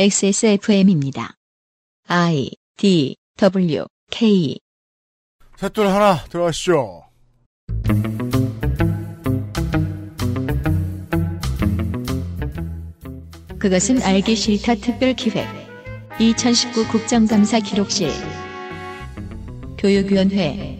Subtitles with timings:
[0.00, 1.34] XSFM입니다.
[2.06, 4.60] I D W K
[5.56, 7.02] 셋둘 하나 들어가시죠.
[13.58, 15.44] 그것은 알기 싫다 특별 기획
[16.20, 18.12] 2019 국정감사 기록실
[19.78, 20.77] 교육위원회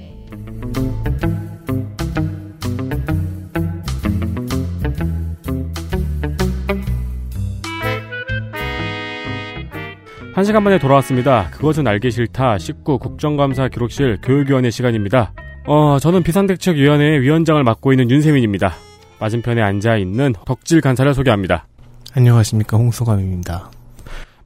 [10.39, 11.51] 한 시간 만에 돌아왔습니다.
[11.51, 15.33] 그것은 알기 싫다 19 국정감사 기록실 교육위원회 시간입니다.
[15.67, 18.73] 어, 저는 비상대책위원회 위원장을 맡고 있는 윤세민입니다.
[19.19, 21.67] 맞은편에 앉아있는 덕질 간사를 소개합니다.
[22.15, 23.73] 안녕하십니까 홍소감입니다.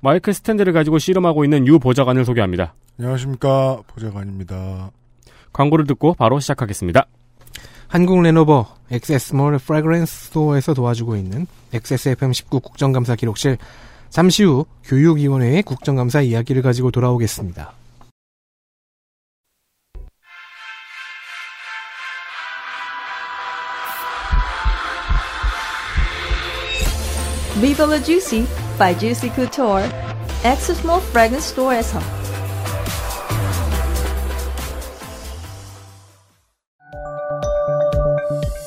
[0.00, 2.72] 마이크 스탠드를 가지고 씨름하고 있는 유 보좌관을 소개합니다.
[2.98, 4.92] 안녕하십니까 보좌관입니다.
[5.52, 7.04] 광고를 듣고 바로 시작하겠습니다.
[7.88, 13.58] 한국 레노버 XS몰 플래그십 스토어에서 도와주고 있는 XSFM 19 국정감사 기록실
[14.12, 17.72] 잠시 후 교육위원회의 국정감사 이야기를 가지고 돌아오겠습니다.
[27.58, 28.44] Viva la Juicy
[28.78, 29.88] by Juicy Couture,
[30.44, 31.98] Exosmall Fragrance Store에서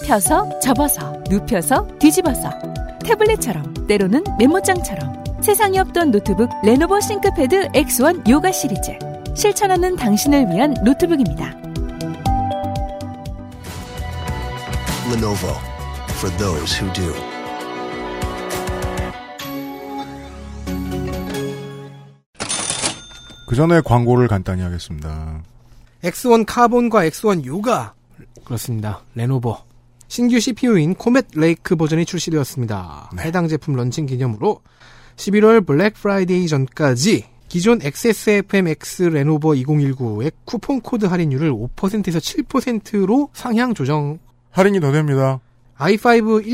[0.07, 2.49] 펴서 접어서 눕혀서 뒤집어서.
[3.03, 8.97] 태블릿처럼 때로는 메모장처럼 세상에 없던 노트북 레노버 싱크패드 X1 요가 시리즈
[9.35, 11.55] 실천하는 당신을 위한 노트북입니다.
[15.11, 15.51] Lenovo
[16.13, 17.13] for those who do.
[23.47, 25.43] 그 전에 광고를 간단히 하겠습니다.
[26.01, 27.93] X1 카본과 X1 요가
[28.45, 29.03] 그렇습니다.
[29.13, 29.63] 레노버
[30.07, 33.11] 신규 CPU인 코멧 레이크 버전이 출시되었습니다.
[33.19, 34.61] 해당 제품 런칭 기념으로
[35.15, 44.19] 11월 블랙 프라이데이 전까지 기존 XSFMX 레노버 2019의 쿠폰 코드 할인율을 5%에서 7%로 상향 조정.
[44.51, 45.39] 할인이 더 됩니다.
[45.77, 46.45] i5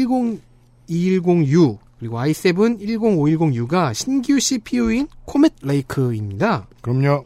[0.89, 6.67] 10210U 그리고 i7 10510U가 신규 CPU인 코멧 레이크입니다.
[6.81, 7.25] 그럼요.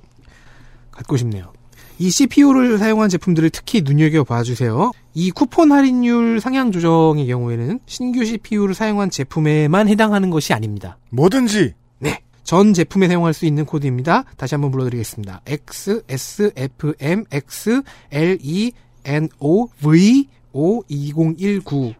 [0.92, 1.54] 갖고 싶네요.
[1.98, 4.92] 이 CPU를 사용한 제품들을 특히 눈여겨봐 주세요.
[5.18, 10.98] 이 쿠폰 할인율 상향 조정의 경우에는 신규 CPU를 사용한 제품에만 해당하는 것이 아닙니다.
[11.10, 12.20] 뭐든지 네.
[12.44, 14.26] 전 제품에 사용할 수 있는 코드입니다.
[14.36, 15.42] 다시 한번 불러드리겠습니다.
[15.48, 17.82] X, S, F, M, X,
[18.12, 18.74] L, E,
[19.06, 21.94] N, O, V, O, 2019.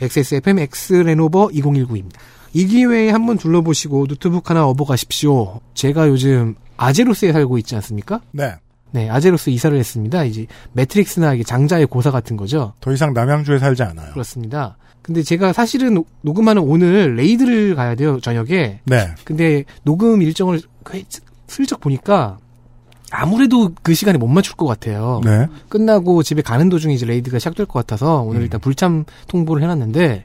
[0.00, 2.16] XSFM X 레노버 2019입니다.
[2.54, 5.60] 이 기회에 한번 둘러보시고 노트북 하나 업어 가십시오.
[5.74, 8.22] 제가 요즘 아제로스에 살고 있지 않습니까?
[8.32, 8.54] 네.
[8.96, 10.24] 네, 아제로스 이사를 했습니다.
[10.24, 12.72] 이제 매트릭스나 이게 장자의 고사 같은 거죠.
[12.80, 14.12] 더 이상 남양주에 살지 않아요.
[14.12, 14.78] 그렇습니다.
[15.02, 18.80] 근데 제가 사실은 노- 녹음하는 오늘 raid를 가야 돼요, 저녁에.
[18.84, 19.08] 네.
[19.24, 21.02] 근데 녹음 일정을 그
[21.46, 22.38] 슬쩍 보니까
[23.10, 25.20] 아무래도 그 시간에 못 맞출 것 같아요.
[25.24, 25.46] 네.
[25.68, 30.24] 끝나고 집에 가는 도중에 이제 raid가 시작될 것 같아서 오늘 일단 불참 통보를 해놨는데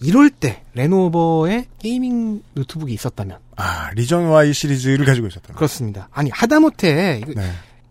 [0.00, 5.52] 이럴 때 레노버의 gaming 노트북이 있었다면 아 리전 Y 시리즈를 가지고 있었다.
[5.52, 6.08] 그렇습니다.
[6.12, 7.42] 아니 하다못해 네.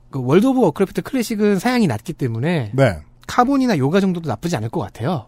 [0.10, 3.00] 그 월드 오브 워크래프트 클래식은 사양이 낮기 때문에 네.
[3.28, 5.28] 카본이나 요가 정도도 나쁘지 않을 것 같아요.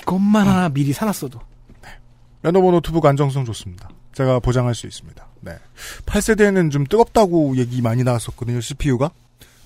[0.00, 1.40] 이것만 하나 미리 사놨어도
[2.42, 3.90] 레노버 노트북 안정성 좋습니다.
[4.14, 5.26] 제가 보장할 수 있습니다.
[5.40, 5.58] 네.
[6.06, 8.60] 8세대는 좀 뜨겁다고 얘기 많이 나왔었거든요.
[8.60, 9.10] CPU가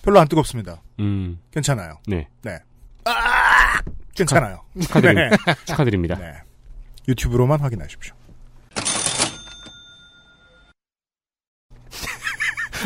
[0.03, 0.83] 별로 안 뜨겁습니다.
[0.99, 1.99] 음, 괜찮아요.
[2.07, 2.29] 네.
[2.43, 2.59] 네.
[3.05, 3.81] 아!
[4.15, 4.61] 괜찮아요.
[4.81, 5.31] 축하드립, 네.
[5.65, 6.17] 축하드립니다.
[6.17, 6.35] 네.
[7.09, 8.15] 유튜브로만 확인하십시오.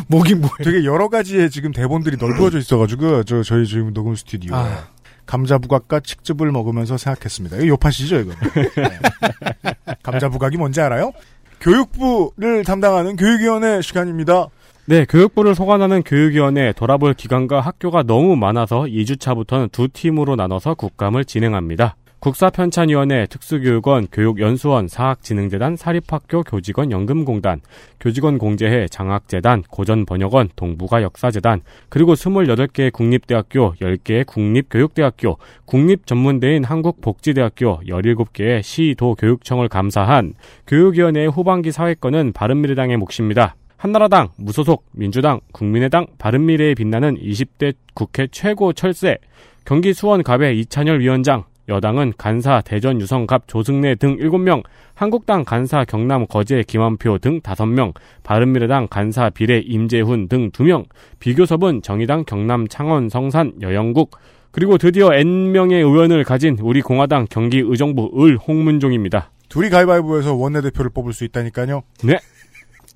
[0.09, 0.57] 목이 뭐예요?
[0.65, 4.89] 되게 여러 가지의 지금 대본들이 넓어져 있어가지고 저 저희 지금 녹음 스튜디오에 아.
[5.27, 7.59] 감자 부각과 칡즙을 먹으면서 생각했습니다.
[7.59, 8.33] 이거 요파시죠 이거?
[8.77, 9.75] 네.
[10.03, 11.13] 감자 부각이 뭔지 알아요?
[11.61, 14.47] 교육부를 담당하는 교육위원회 시간입니다.
[14.87, 21.97] 네, 교육부를 소관하는 교육위원회 돌아볼 기관과 학교가 너무 많아서 2주차부터는 두 팀으로 나눠서 국감을 진행합니다.
[22.21, 27.61] 국사편찬위원회, 특수교육원, 교육연수원, 사학진흥재단, 사립학교 교직원 연금공단,
[28.01, 38.97] 교직원 공제회, 장학재단, 고전번역원, 동북아 역사재단, 그리고 28개의 국립대학교, 10개의 국립교육대학교, 국립전문대인 한국복지대학교, 17개의 시,
[38.99, 40.35] 도, 교육청을 감사한
[40.67, 43.55] 교육위원회의 후반기 사회권은 바른미래당의 몫입니다.
[43.77, 49.19] 한나라당, 무소속, 민주당, 국민의당, 바른미래에 빛나는 20대 국회 최고 철새,
[49.65, 54.63] 경기 수원 갑의 이찬열 위원장, 여당은 간사 대전 유성갑 조승래 등 7명,
[54.95, 57.93] 한국당 간사 경남 거제 김한표 등 5명,
[58.23, 60.87] 바른미래당 간사 비례 임재훈 등 2명,
[61.19, 64.13] 비교섭은 정의당 경남 창원 성산 여영국,
[64.51, 69.31] 그리고 드디어 N명의 의원을 가진 우리 공화당 경기 의정부 을 홍문종입니다.
[69.51, 71.83] 둘이 가위바위보에서 원내대표를 뽑을 수 있다니까요.
[72.05, 72.19] 네.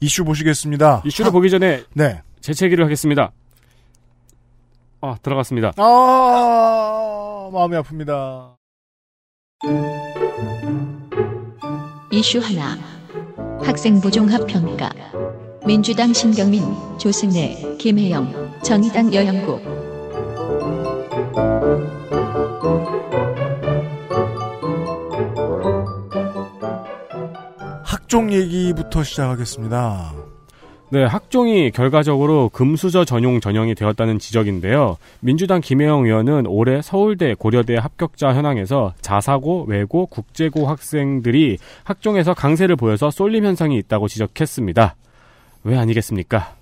[0.00, 1.02] 이슈 보시겠습니다.
[1.04, 2.22] 이슈를 하- 보기 전에 네.
[2.40, 3.32] 재채기를 하겠습니다.
[5.00, 5.72] 아, 들어갔습니다.
[5.76, 8.61] 아, 마음이 아픕니다.
[12.10, 12.76] 이슈 하나.
[13.62, 14.90] 학생부 종합평가.
[15.64, 16.64] 민주당 신경민,
[16.98, 19.62] 조승래, 김혜영, 정의당 여영국.
[27.84, 30.31] 학종 얘기부터 시작하겠습니다.
[30.92, 34.98] 네, 학종이 결과적으로 금수저 전용 전형이 되었다는 지적인데요.
[35.20, 43.10] 민주당 김혜영 의원은 올해 서울대, 고려대 합격자 현황에서 자사고, 외고, 국제고 학생들이 학종에서 강세를 보여서
[43.10, 44.94] 쏠림 현상이 있다고 지적했습니다.
[45.64, 46.56] 왜 아니겠습니까?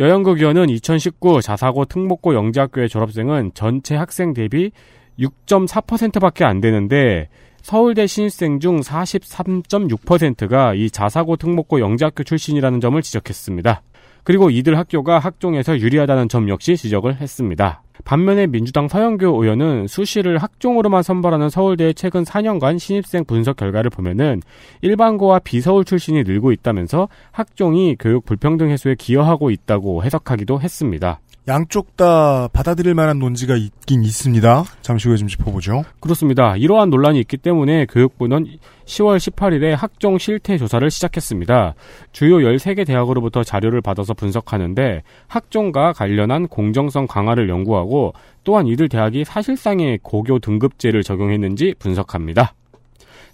[0.00, 4.72] 여영국 의원은 2019 자사고 특목고 영재학교의 졸업생은 전체 학생 대비
[5.20, 7.28] 6.4%밖에 안 되는데
[7.62, 13.82] 서울대 신입생 중 43.6%가 이 자사고 특목고 영재학교 출신이라는 점을 지적했습니다.
[14.24, 17.82] 그리고 이들 학교가 학종에서 유리하다는 점 역시 지적을 했습니다.
[18.04, 24.42] 반면에 민주당 서영교 의원은 수시를 학종으로만 선발하는 서울대의 최근 4년간 신입생 분석 결과를 보면은
[24.80, 31.20] 일반고와 비서울 출신이 늘고 있다면서 학종이 교육 불평등 해소에 기여하고 있다고 해석하기도 했습니다.
[31.48, 34.64] 양쪽 다 받아들일 만한 논지가 있긴 있습니다.
[34.80, 35.82] 잠시 후에 좀 짚어보죠.
[35.98, 36.56] 그렇습니다.
[36.56, 38.46] 이러한 논란이 있기 때문에 교육부는
[38.84, 41.74] 10월 18일에 학종 실태 조사를 시작했습니다.
[42.12, 48.12] 주요 13개 대학으로부터 자료를 받아서 분석하는데 학종과 관련한 공정성 강화를 연구하고
[48.44, 52.54] 또한 이들 대학이 사실상의 고교 등급제를 적용했는지 분석합니다.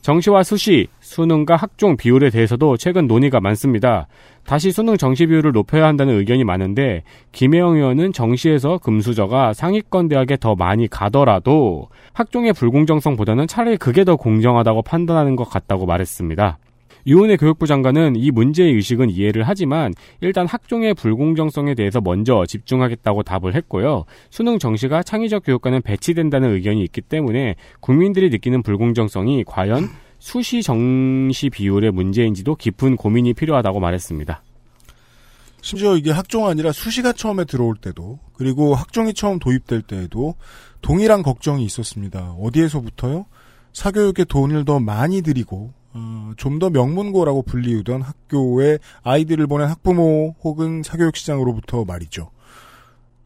[0.01, 4.07] 정시와 수시, 수능과 학종 비율에 대해서도 최근 논의가 많습니다.
[4.49, 7.03] 다시 수능 정시 비율을 높여야 한다는 의견이 많은데
[7.33, 14.81] 김혜영 의원은 정시에서 금수저가 상위권 대학에 더 많이 가더라도 학종의 불공정성보다는 차라리 그게 더 공정하다고
[14.83, 16.56] 판단하는 것 같다고 말했습니다.
[17.06, 19.93] 유은혜 교육부 장관은 이 문제의 의식은 이해를 하지만
[20.23, 24.05] 일단 학종의 불공정성에 대해서 먼저 집중하겠다고 답을 했고요.
[24.31, 31.93] 수능 정시가 창의적 교육과는 배치된다는 의견이 있기 때문에 국민들이 느끼는 불공정성이 과연 수시 정시 비율의
[31.93, 34.43] 문제인지도 깊은 고민이 필요하다고 말했습니다.
[35.61, 40.35] 심지어 이게 학종 아니라 수시가 처음에 들어올 때도 그리고 학종이 처음 도입될 때에도
[40.82, 42.32] 동일한 걱정이 있었습니다.
[42.41, 43.26] 어디에서부터요?
[43.73, 50.82] 사교육에 돈을 더 많이 들이고 어, 좀 더 명문고라고 불리우던 학교에 아이들을 보낸 학부모 혹은
[50.85, 52.31] 사교육 시장으로부터 말이죠.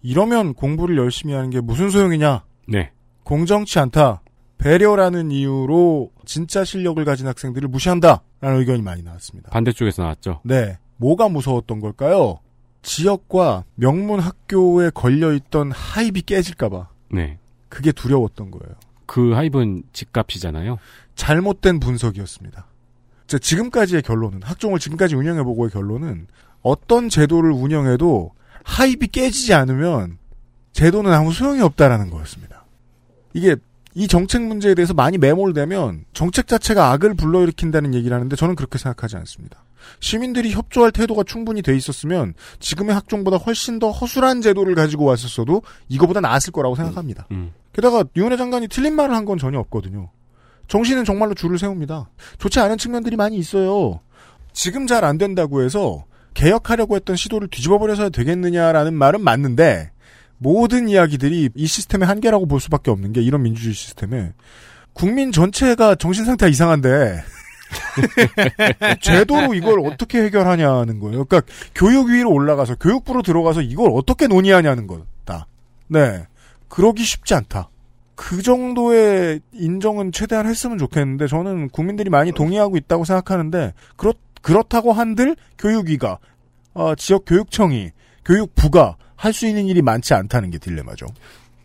[0.02, 2.44] 이러면 공부를 열심히 하는 게 무슨 소용이냐?
[2.68, 2.90] 네.
[3.24, 4.22] 공정치 않다.
[4.62, 8.22] 배려라는 이유로 진짜 실력을 가진 학생들을 무시한다.
[8.40, 9.50] 라는 의견이 많이 나왔습니다.
[9.50, 10.40] 반대쪽에서 나왔죠.
[10.44, 10.78] 네.
[10.98, 12.38] 뭐가 무서웠던 걸까요?
[12.82, 16.88] 지역과 명문 학교에 걸려있던 하입이 깨질까봐.
[17.10, 17.38] 네.
[17.68, 18.74] 그게 두려웠던 거예요.
[19.06, 20.78] 그 하입은 집값이잖아요.
[21.16, 22.66] 잘못된 분석이었습니다.
[23.26, 26.26] 자, 지금까지의 결론은, 학종을 지금까지 운영해보고의 결론은,
[26.62, 28.32] 어떤 제도를 운영해도
[28.64, 30.18] 하입이 깨지지 않으면
[30.72, 32.64] 제도는 아무 소용이 없다라는 거였습니다.
[33.34, 33.56] 이게
[33.94, 39.16] 이 정책 문제에 대해서 많이 매몰되면 정책 자체가 악을 불러일으킨다는 얘기를 하는데 저는 그렇게 생각하지
[39.18, 39.64] 않습니다.
[40.00, 46.20] 시민들이 협조할 태도가 충분히 돼 있었으면 지금의 학종보다 훨씬 더 허술한 제도를 가지고 왔었어도 이거보다
[46.20, 47.26] 나았을 거라고 생각합니다.
[47.32, 47.52] 음.
[47.72, 50.10] 게다가 유은혜 장관이 틀린 말을 한 건 전혀 없거든요.
[50.68, 52.08] 정시는 정말로 줄을 세웁니다.
[52.38, 54.00] 좋지 않은 측면들이 많이 있어요.
[54.52, 59.90] 지금 잘 안 된다고 해서 개혁하려고 했던 시도를 뒤집어버려서 되겠느냐라는 말은 맞는데
[60.43, 64.32] 모든 이야기들이 이 시스템의 한계라고 볼 수밖에 없는 게 이런 민주주의 시스템에
[64.93, 67.22] 국민 전체가 정신 상태가 이상한데
[69.01, 71.25] 제도로 이걸 어떻게 해결하냐는 거예요.
[71.25, 75.46] 그러니까 교육위로 올라가서 교육부로 들어가서 이걸 어떻게 논의하냐는 거다.
[75.89, 76.27] 네,
[76.69, 77.70] 그러기 쉽지 않다.
[78.15, 85.37] 그 정도의 인정은 최대한 했으면 좋겠는데 저는 국민들이 많이 동의하고 있다고 생각하는데 그렇 그렇다고 한들
[85.58, 86.19] 교육위가
[86.75, 87.91] 어, 지역 교육청이
[88.25, 91.06] 교육부가 할 수 있는 일이 많지 않다는 게 딜레마죠.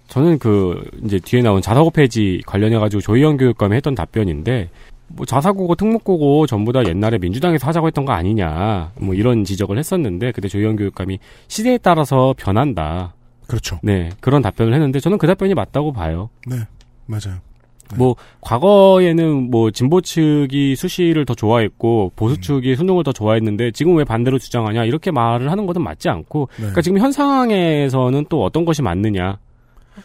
[0.07, 4.69] 저는 그 이제 뒤에 나온 자사고 폐지 관련해 가지고 조희영 교육감이 했던 답변인데
[5.07, 10.33] 뭐 자사고고 특목고고 전부 다 옛날에 민주당에서 하자고 했던 거 아니냐 뭐 이런 지적을 했었는데
[10.33, 13.15] 그때 조희영 교육감이 시대에 따라서 변한다.
[13.47, 13.79] 그렇죠.
[13.81, 16.29] 네 그런 답변을 했는데 저는 그 답변이 맞다고 봐요.
[16.45, 16.57] 네,
[17.07, 17.39] 맞아요.
[17.91, 17.97] 네.
[17.97, 22.41] 뭐 과거에는 뭐 진보 측이 수시를 더 좋아했고 보수 음.
[22.41, 26.57] 측이 수능을 더 좋아했는데 지금 왜 반대로 주장하냐 이렇게 말을 하는 것은 맞지 않고 네.
[26.57, 29.37] 그러니까 지금 현 상황에서는 또 어떤 것이 맞느냐.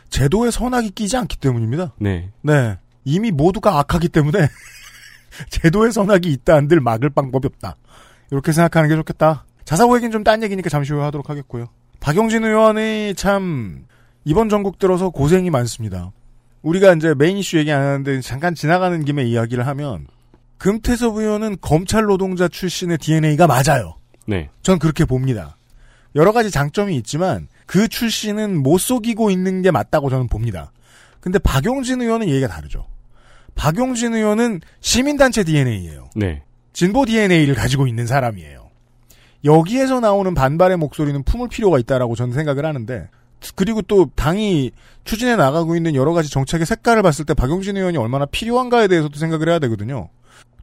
[0.08, 1.92] 제도에 선악이 끼지 않기 때문입니다.
[1.98, 2.30] 네.
[2.40, 4.38] 네, 이미 모두가 악하기 때문에
[5.50, 7.76] 제도에 선악이 있다 한들 막을 방법이 없다.
[8.30, 9.44] 이렇게 생각하는 게 좋겠다.
[9.64, 11.66] 자사고 얘기는 좀 딴 얘기니까 잠시 후에 하도록 하겠고요.
[12.00, 13.84] 박용진 의원이 참
[14.24, 16.10] 이번 전국 들어서 고생이 많습니다.
[16.62, 20.07] 우리가 이제 메인 이슈 얘기 안 하는데 잠깐 지나가는 김에 이야기를 하면
[20.59, 23.97] 금태섭 의원은 검찰 노동자 출신의 DNA가 맞아요.
[24.26, 24.49] 네.
[24.62, 25.57] 전 그렇게 봅니다.
[26.14, 30.73] 여러 가지 장점이 있지만 그 출신은 못 속이고 있는 게 맞다고 저는 봅니다.
[31.21, 32.87] 근데 박용진 의원은 얘기가 다르죠.
[33.54, 36.11] 박용진 의원은 시민단체 DNA예요.
[36.14, 36.42] 네.
[36.73, 38.71] 진보 DNA를 가지고 있는 사람이에요.
[39.45, 43.09] 여기에서 나오는 반발의 목소리는 품을 필요가 있다라고 저는 생각을 하는데
[43.56, 44.70] 그리고 또 당이
[45.04, 49.49] 추진해 나가고 있는 여러 가지 정책의 색깔을 봤을 때 박용진 의원이 얼마나 필요한가에 대해서도 생각을
[49.49, 50.08] 해야 되거든요.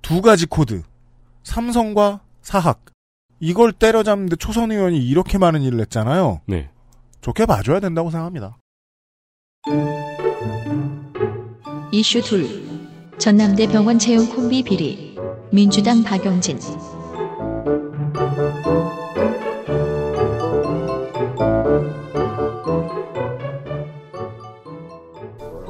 [0.01, 0.81] 두 가지 코드.
[1.43, 2.85] 삼성과 사학.
[3.39, 6.41] 이걸 때려잡는데 초선 의원이 이렇게 많은 일을 했잖아요.
[6.45, 6.69] 네.
[7.21, 8.57] 좋게 봐줘야 된다고 생각합니다.
[11.91, 12.47] 이슈 둘.
[13.17, 15.17] 전남대 병원 채용 콤비 비리.
[15.51, 16.59] 민주당 박용진.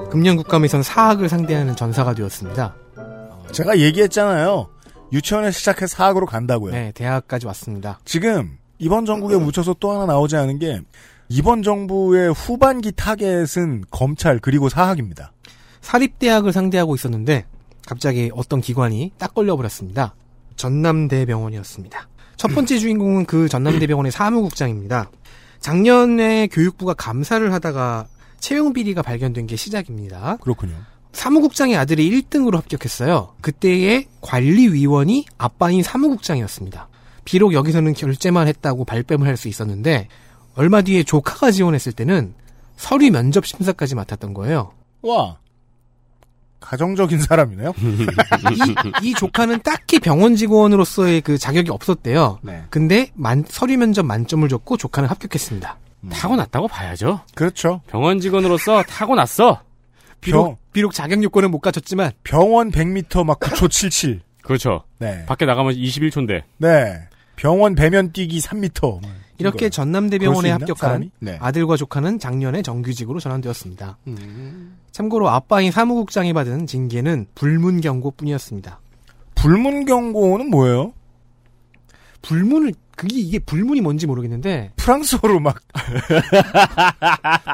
[0.09, 2.75] 금년 국감에선 사학을 상대하는 전사가 되었습니다.
[3.51, 4.67] 제가 얘기했잖아요.
[5.11, 6.71] 유치원에 시작해 사학으로 간다고요.
[6.71, 7.99] 네, 대학까지 왔습니다.
[8.05, 10.81] 지금 이번 정국에 묻혀서 또 하나 나오지 않은 게
[11.29, 15.31] 이번 정부의 후반기 타겟은 검찰 그리고 사학입니다.
[15.81, 17.45] 사립대학을 상대하고 있었는데
[17.85, 20.15] 갑자기 어떤 기관이 딱 걸려버렸습니다.
[20.55, 22.07] 전남대병원이었습니다.
[22.35, 25.09] 첫 번째 주인공은 그 전남대병원의 사무국장입니다.
[25.59, 28.07] 작년에 교육부가 감사를 하다가
[28.39, 30.37] 채용 비리가 발견된 게 시작입니다.
[30.41, 30.73] 그렇군요.
[31.11, 33.33] 사무국장의 아들이 1등으로 합격했어요.
[33.41, 36.87] 그때의 관리위원이 아빠인 사무국장이었습니다.
[37.25, 40.07] 비록 여기서는 결제만 했다고 발뺌을 할 수 있었는데
[40.55, 42.33] 얼마 뒤에 조카가 지원했을 때는
[42.75, 44.71] 서류 면접 심사까지 맡았던 거예요.
[45.01, 45.37] 와
[46.59, 47.73] 가정적인 사람이네요.
[49.01, 52.39] 이, 이 조카는 딱히 병원 직원으로서의 그 자격이 없었대요.
[52.41, 52.63] 네.
[52.69, 55.77] 근데 만- 서류 면접 만점을 줬고 조카는 합격했습니다.
[56.11, 57.21] 타고났다고 봐야죠.
[57.35, 57.81] 그렇죠.
[57.87, 59.61] 병원 직원으로서 타고났어.
[60.21, 64.21] 비록 병, 비록 자격 요건은 못 갖췄지만 병원 100m 막 9초 77.
[64.43, 64.83] 그렇죠.
[64.97, 65.25] 네.
[65.25, 66.43] 밖에 나가면 21초인데.
[66.57, 67.07] 네.
[67.35, 69.01] 병원 배면 뛰기 3m.
[69.37, 70.49] 이렇게 전남대병원에?
[70.51, 71.11] 합격한 사람이?
[71.19, 71.37] 네.
[71.39, 73.97] 아들과 조카는 작년에 정규직으로 전환되었습니다.
[74.91, 78.81] 참고로 아빠인 사무국장이 받은 징계는 불문 경고뿐이었습니다.
[79.35, 80.91] 불문 경고는 뭐예요?
[82.21, 85.61] 불문을 그게 이게 불문이 뭔지 모르겠는데 프랑스어로 막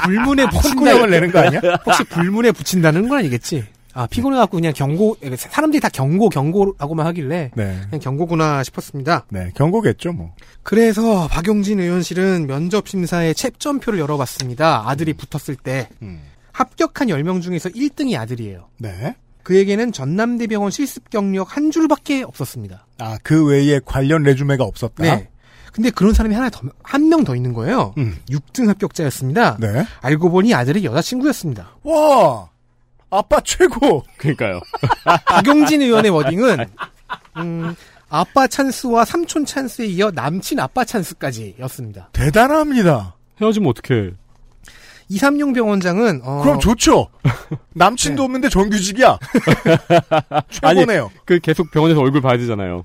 [0.03, 1.62] 불문에 붙인다 콧구멍을 내는 거 아니야?
[1.86, 3.65] 혹시 불문에 붙인다는 건 아니겠지?
[3.93, 7.79] 아 피곤해 갖고 그냥 경고 사람들이 다 경고 경고라고만 하길래 네.
[7.89, 9.25] 그냥 경고구나 싶었습니다.
[9.29, 10.34] 네, 경고겠죠, 뭐.
[10.63, 14.89] 그래서 박용진 의원실은 면접 심사에 채점표를 열어봤습니다.
[14.89, 16.22] 아들이 붙었을 때 음.
[16.51, 18.67] 합격한 10명 중에서 1등이 아들이에요.
[18.79, 19.15] 네.
[19.45, 22.87] 그에게는 전남대병원 실습 경력 한 줄밖에 없었습니다.
[22.97, 25.03] 아, 그 외에 관련 레주메가 없었다?
[25.03, 25.29] 네.
[25.71, 27.93] 근데 그런 사람이 하나 더, 한 명 더 있는 거예요.
[27.97, 28.17] 음.
[28.29, 29.57] 6등 합격자였습니다.
[29.59, 29.85] 네.
[30.01, 31.69] 알고 보니 아들의 여자친구였습니다.
[31.83, 32.49] 와!
[33.11, 34.03] 아빠 최고!
[34.17, 34.59] 그러니까요.
[35.27, 36.65] 박용진 의원의 워딩은,
[37.37, 37.75] 음,
[38.09, 42.09] 아빠 찬스와 삼촌 찬스에 이어 남친 아빠 찬스까지였습니다.
[42.13, 43.15] 대단합니다.
[43.39, 44.11] 헤어지면 어떡해.
[45.09, 47.07] 이삼용 병원장은, 어, 그럼 좋죠.
[47.75, 48.25] 남친도 네.
[48.25, 49.17] 없는데 정규직이야.
[50.50, 51.12] 최고네요.
[51.25, 52.81] 그 계속 병원에서 얼굴 봐야 되잖아요.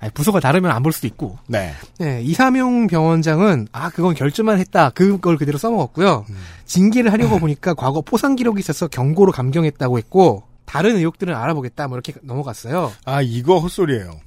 [0.00, 1.38] 아니, 부서가 다르면 안 볼 수도 있고.
[1.46, 1.72] 네.
[1.98, 6.24] 네, 이삼용 병원장은 아 그건 결제만 했다 그걸 그대로 써먹었고요.
[6.64, 12.12] 징계를 하려고 보니까 과거 포상 기록이 있어서 경고로 감경했다고 했고 다른 의혹들은 알아보겠다 뭐 이렇게
[12.22, 12.92] 넘어갔어요.
[13.04, 14.18] 아, 이거 헛소리예요.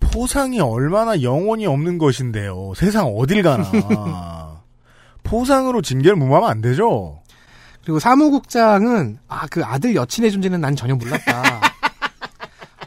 [0.00, 2.72] 포상이 얼마나 영혼이 없는 것인데요.
[2.76, 3.64] 세상 어딜 가나.
[5.22, 7.20] 포상으로 징계를 무마하면 안 되죠.
[7.84, 11.42] 그리고 사무국장은 아 그 아들 여친의 존재는 난 전혀 몰랐다.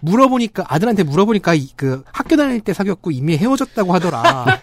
[0.02, 4.46] 물어보니까 아들한테 물어보니까 이- 그 학교 다닐 때 사귀었고 이미 헤어졌다고 하더라.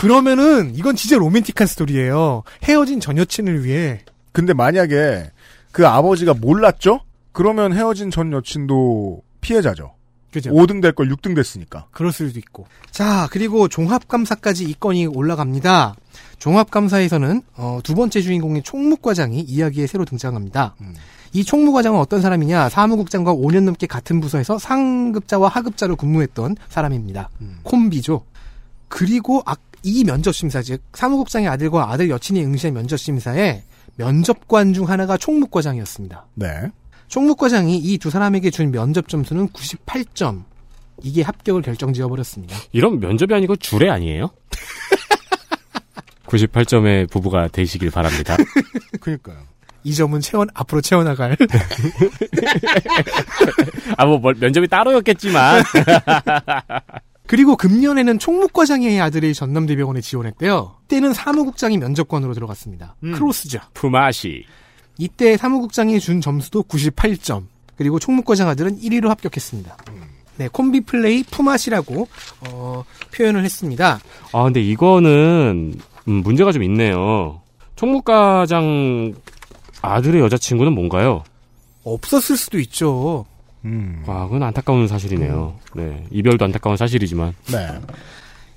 [0.00, 2.42] 그러면은 이건 진짜 로맨틱한 스토리예요.
[2.64, 4.00] 헤어진 전 여친을 위해
[4.32, 5.30] 근데 만약에
[5.72, 7.00] 그 아버지가 몰랐죠?
[7.32, 9.94] 그러면 헤어진 전 여친도 피해자죠.
[10.32, 10.50] 그죠?
[10.50, 11.86] 5등 될 걸 6등 됐으니까.
[11.90, 12.66] 그럴 수도 있고.
[12.90, 15.94] 자, 그리고 종합감사까지 이 건이 올라갑니다.
[16.38, 20.74] 종합감사에서는 어, 두 번째 주인공인 총무과장이 이야기에 새로 등장합니다.
[20.80, 20.94] 음.
[21.32, 22.68] 이 총무과장은 어떤 사람이냐?
[22.68, 27.30] 사무국장과 5년 넘게 같은 부서에서 상급자와 하급자로 근무했던 사람입니다.
[27.40, 27.58] 음.
[27.62, 28.24] 콤비죠.
[28.88, 33.62] 그리고 아, 이 면접 심사, 즉 사무국장의 아들과 아들 여친이 응시한 면접 심사에
[33.96, 36.26] 면접관 중 하나가 총무과장이었습니다.
[36.34, 36.70] 네.
[37.08, 40.44] 총무과장이 이 두 사람에게 준 면접 점수는 98점.
[41.02, 42.56] 이게 합격을 결정지어 버렸습니다.
[42.72, 44.30] 이런 면접이 아니고 주례 아니에요?
[46.26, 48.36] 98점의 부부가 되시길 바랍니다.
[49.00, 49.38] 그니까요.
[49.84, 51.36] 이 점은 채원 앞으로 채워나갈
[53.96, 55.62] 아, 뭐, 뭐, 면접이 따로였겠지만.
[57.28, 60.76] 그리고 금년에는 총무과장의 아들이 전남대병원에 지원했대요.
[60.88, 62.96] 때는 사무국장이 면접관으로 들어갔습니다.
[63.04, 63.12] 음.
[63.12, 63.60] 크로스죠.
[63.74, 64.44] 품앗이.
[64.98, 67.44] 이때 사무국장이 준 점수도 98점.
[67.76, 69.76] 그리고 총무과장 아들은 1위로 합격했습니다.
[70.38, 72.08] 네, 콤비 플레이 품앗이라고
[72.48, 72.84] 어,
[73.14, 74.00] 표현을 했습니다.
[74.32, 75.74] 아, 근데 이거는
[76.08, 77.40] 음, 문제가 좀 있네요.
[77.76, 79.14] 총무과장
[79.82, 81.22] 아들의 여자친구는 뭔가요?
[81.84, 83.24] 없었을 수도 있죠.
[83.64, 84.02] 음.
[84.06, 85.54] 와, 그건 안타까운 사실이네요.
[85.74, 87.34] 네, 이별도 안타까운 사실이지만.
[87.52, 87.68] 네.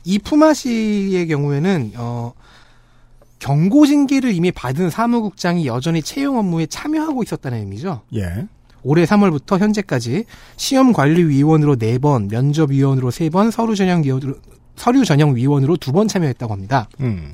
[0.06, 2.34] 이 품앗이의 경우에는 어,
[3.40, 8.02] 경고 징계를 이미 받은 사무국장이 여전히 채용 업무에 참여하고 있었다는 의미죠.
[8.16, 8.46] 예.
[8.84, 10.26] 올해 3월부터 현재까지
[10.58, 14.36] 시험관리위원으로 4번, 면접위원으로 3번, 서류전형위원으로
[14.76, 16.88] 서류 전형 위원으로 두번 참여했다고 합니다.
[17.02, 17.34] 음.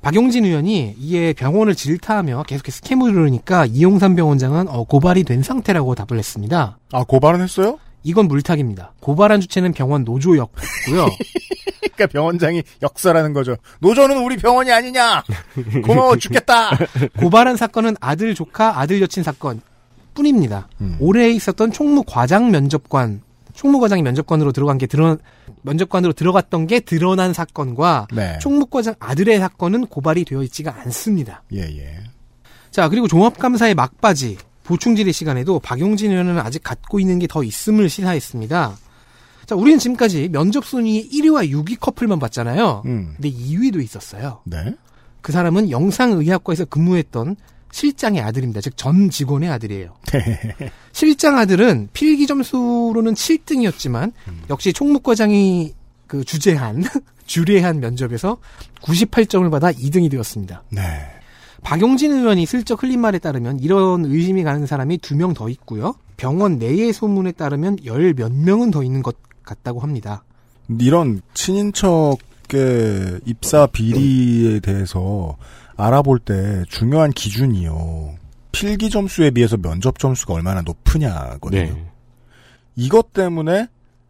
[0.00, 6.18] 박용진 의원이 이에 병원을 질타하며 계속해서 스캠을 누르니까 이용삼 병원장은 어, 고발이 된 상태라고 답을
[6.18, 6.78] 했습니다.
[6.92, 7.78] 아, 고발은 했어요?
[8.06, 8.92] 이건 물타기입니다.
[9.00, 11.06] 고발한 주체는 병원 노조였고요.
[11.82, 13.56] 그러니까 병원장이 역사라는 거죠.
[13.80, 15.24] 노조는 우리 병원이 아니냐!
[15.84, 16.70] 고마워 죽겠다!
[17.18, 19.60] 고발한 사건은 아들 조카 아들 여친 사건
[20.14, 20.68] 뿐입니다.
[20.80, 20.96] 음.
[21.00, 23.22] 올해 있었던 총무 과장 면접관
[23.54, 25.16] 총무 과장이 면접관으로 들어간 게 드러
[25.62, 28.38] 면접관으로 들어갔던 게 드러난 사건과 네.
[28.40, 31.42] 총무 과장 아들의 사건은 고발이 되어 있지가 않습니다.
[31.54, 31.98] 예, 예.
[32.70, 34.36] 자 그리고 종합감사의 막바지
[34.66, 38.76] 보충질의 시간에도 박용진 의원은 아직 갖고 있는 게 더 있음을 시사했습니다.
[39.46, 42.82] 자 우리는 지금까지 면접 순위의 1위와 6위 커플만 봤잖아요.
[42.86, 43.14] 음.
[43.16, 44.40] 근데 2위도 있었어요.
[44.44, 44.74] 네.
[45.22, 47.36] 그 사람은 영상의학과에서 근무했던
[47.72, 48.60] 실장의 아들입니다.
[48.60, 49.94] 즉 전 직원의 아들이에요.
[50.92, 54.12] 실장 아들은 필기 점수로는 7등이었지만
[54.50, 55.74] 역시 총무과장이
[56.06, 56.84] 그 주재한
[57.26, 58.38] 주례한 면접에서
[58.82, 60.62] 98점을 받아 2등이 되었습니다.
[60.70, 60.82] 네.
[61.66, 65.96] 박용진 의원이 슬쩍 흘린 말에 따르면 이런 의심이 가는 사람이 두 명 더 있고요.
[66.16, 70.22] 병원 내의 소문에 따르면 열 몇 명은 더 있는 것 같다고 합니다.
[70.78, 75.36] 이런 친인척의 입사 비리에 대해서
[75.76, 78.14] 알아볼 때 중요한 기준이요.
[78.52, 81.74] 필기 점수에 비해서 면접 점수가 얼마나 높으냐거든요.
[81.74, 81.92] 네.
[82.76, 83.66] 이것 때문에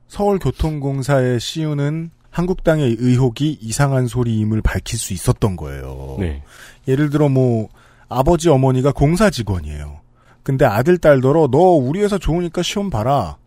[0.09, 6.17] 서울교통공사에 씌우는 한국당의 의혹이 이상한 소리임을 밝힐 수 있었던 거예요.
[6.19, 6.43] 네.
[6.87, 7.71] 예를 들어 뭐
[8.11, 10.01] 아버지 어머니가 공사 직원이에요.
[10.43, 13.39] 근데 아들 딸더러 너 우리 회사 좋으니까 시험 봐라.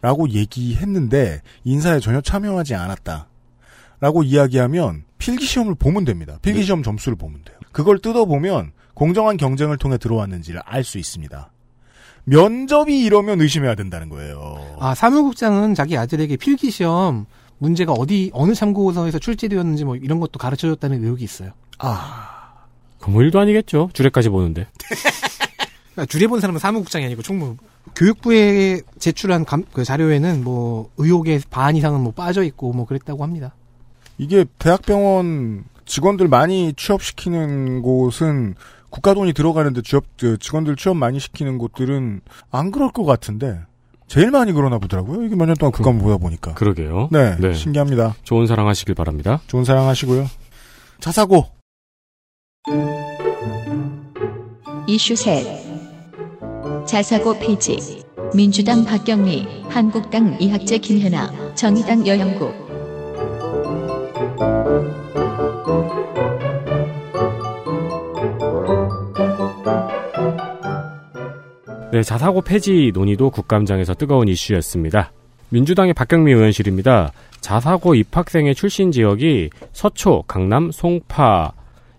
[0.00, 3.26] 라고 얘기했는데 인사에 전혀 참여하지 않았다.
[3.98, 6.38] 라고 이야기하면 필기시험을 보면 됩니다.
[6.42, 7.56] 필기시험 점수를 보면 돼요.
[7.72, 11.50] 그걸 뜯어보면 공정한 경쟁을 통해 들어왔는지를 알 수 있습니다.
[12.22, 14.76] 면접이 이러면 의심해야 된다는 거예요.
[14.78, 17.26] 아 사무국장은 자기 아들에게 필기 시험
[17.58, 21.50] 문제가 어디 어느 참고서에서 출제되었는지 뭐 이런 것도 가르쳐줬다는 의혹이 있어요.
[21.78, 22.64] 아,
[23.00, 23.90] 그뭐 일도 아니겠죠.
[23.92, 24.66] 주례까지 보는데.
[25.92, 27.56] 그러니까 주례 본 사람은 사무국장이 아니고 총무.
[27.94, 33.54] 교육부에 제출한 감- 그 자료에는 뭐 의혹의 반 이상은 뭐 빠져 있고 뭐 그랬다고 합니다.
[34.18, 38.54] 이게 대학병원 직원들 많이 취업시키는 곳은
[38.90, 43.60] 국가 돈이 들어가는데 취업 저 직원들 취업 많이 시키는 곳들은 안 그럴 것 같은데
[44.08, 45.24] 제일 많이 그러나 보더라고요.
[45.24, 46.54] 이게 몇 년 동안 국감 보다 보니까.
[46.54, 47.08] 그러게요.
[47.10, 47.54] 네, 네.
[47.54, 48.14] 신기합니다.
[48.22, 49.40] 좋은 사랑 하시길 바랍니다.
[49.48, 50.26] 좋은 사랑 하시고요.
[51.00, 51.46] 자사고
[54.86, 55.44] 이슈 셋
[56.86, 58.02] 자사고 폐지
[58.34, 62.54] 민주당 박경미 한국당 이학재 김현아 정의당 여영국
[71.96, 75.12] 네, 자사고 폐지 논의도 국감장에서 뜨거운 이슈였습니다.
[75.48, 77.10] 민주당의 박경미 의원실입니다.
[77.40, 81.52] 자사고 입학생의 출신 지역이 서초, 강남, 송파,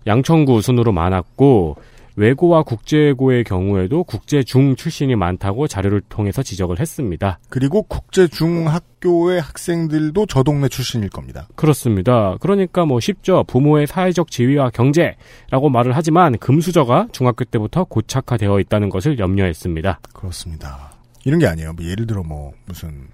[0.06, 1.78] 양천구 순으로 많았고
[2.18, 7.38] 외고와 국제고의 경우에도 국제중 출신이 많다고 자료를 통해서 지적을 했습니다.
[7.48, 11.46] 그리고 국제중 학교의 학생들도 저 동네 출신일 겁니다.
[11.54, 12.36] 그렇습니다.
[12.40, 13.44] 그러니까 뭐 쉽죠.
[13.44, 20.00] 부모의 사회적 지위와 경제라고 말을 하지만 금수저가 중학교 때부터 고착화되어 있다는 것을 염려했습니다.
[20.12, 20.90] 그렇습니다.
[21.24, 21.72] 이런 게 아니에요.
[21.74, 23.06] 뭐 예를 들어 뭐 무슨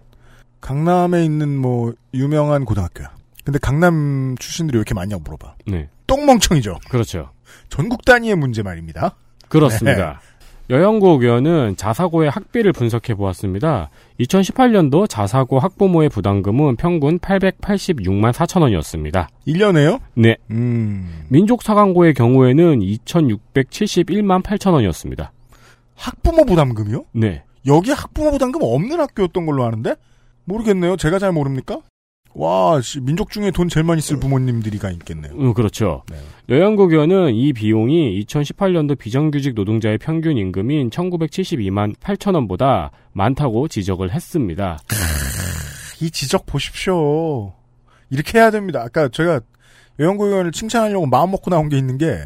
[0.63, 3.11] 강남에 있는 뭐 유명한 고등학교야.
[3.45, 5.57] 근데 강남 출신들이 왜 이렇게 많냐고 물어봐.
[5.67, 5.91] 네.
[6.07, 6.79] 똥멍청이죠.
[6.89, 7.34] 그렇죠.
[7.69, 9.17] 전국 단위의 문제 말입니다.
[9.49, 10.21] 그렇습니다.
[10.71, 13.91] 여영국 의원은 자사고의 학비를 분석해 보았습니다.
[14.19, 19.29] 2018년도 자사고 학부모의 부담금은 평균 886만 4천 원이었습니다.
[19.47, 20.01] 1년에요?
[20.15, 20.37] 네.
[20.51, 21.27] 음.
[21.29, 25.33] 민족사관고의 경우에는 2,671만 8천 원이었습니다.
[25.97, 27.05] 학부모 부담금이요?
[27.13, 27.43] 네.
[27.67, 29.97] 여기 학부모 부담금 없는 학교였던 걸로 아는데?
[30.45, 30.97] 모르겠네요.
[30.97, 31.81] 제가 잘 모릅니까?
[32.35, 35.33] 와, 씨, 민족 중에 돈 제일 많이 쓸 부모님들이가 있겠네요.
[35.35, 36.03] 음, 그렇죠.
[36.11, 36.17] 네.
[36.49, 44.79] 의원은 이 비용이 2018년도 비정규직 노동자의 평균 임금인 1972만 8천 원보다 많다고 지적을 했습니다.
[46.01, 47.53] 이 지적 보십시오.
[48.11, 48.83] 이렇게 해야 됩니다.
[48.83, 49.41] 아까 제가
[50.01, 52.19] 여영구 의원을 칭찬하려고 마음 먹고 나온 게 있는 게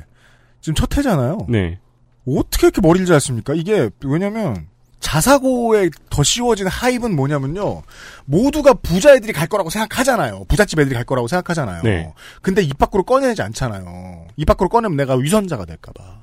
[0.61, 1.47] 지금 첫 해잖아요.
[1.49, 1.79] 네.
[2.27, 3.55] 어떻게 이렇게 머리를 잘 씁니까?
[3.55, 4.68] 이게 왜냐면
[5.01, 7.83] 자사고에 더 씌워진 하입은 뭐냐면요.
[8.25, 10.45] 모두가 부자 애들이 갈 거라고 생각하잖아요.
[10.49, 11.83] 부잣집 애들이 갈 거라고 생각하잖아요.
[11.83, 12.13] 네.
[12.43, 14.27] 근데 입 밖으로 꺼내지 않잖아요.
[14.37, 16.19] 입 밖으로 꺼내면 내가 위선자가 될까봐.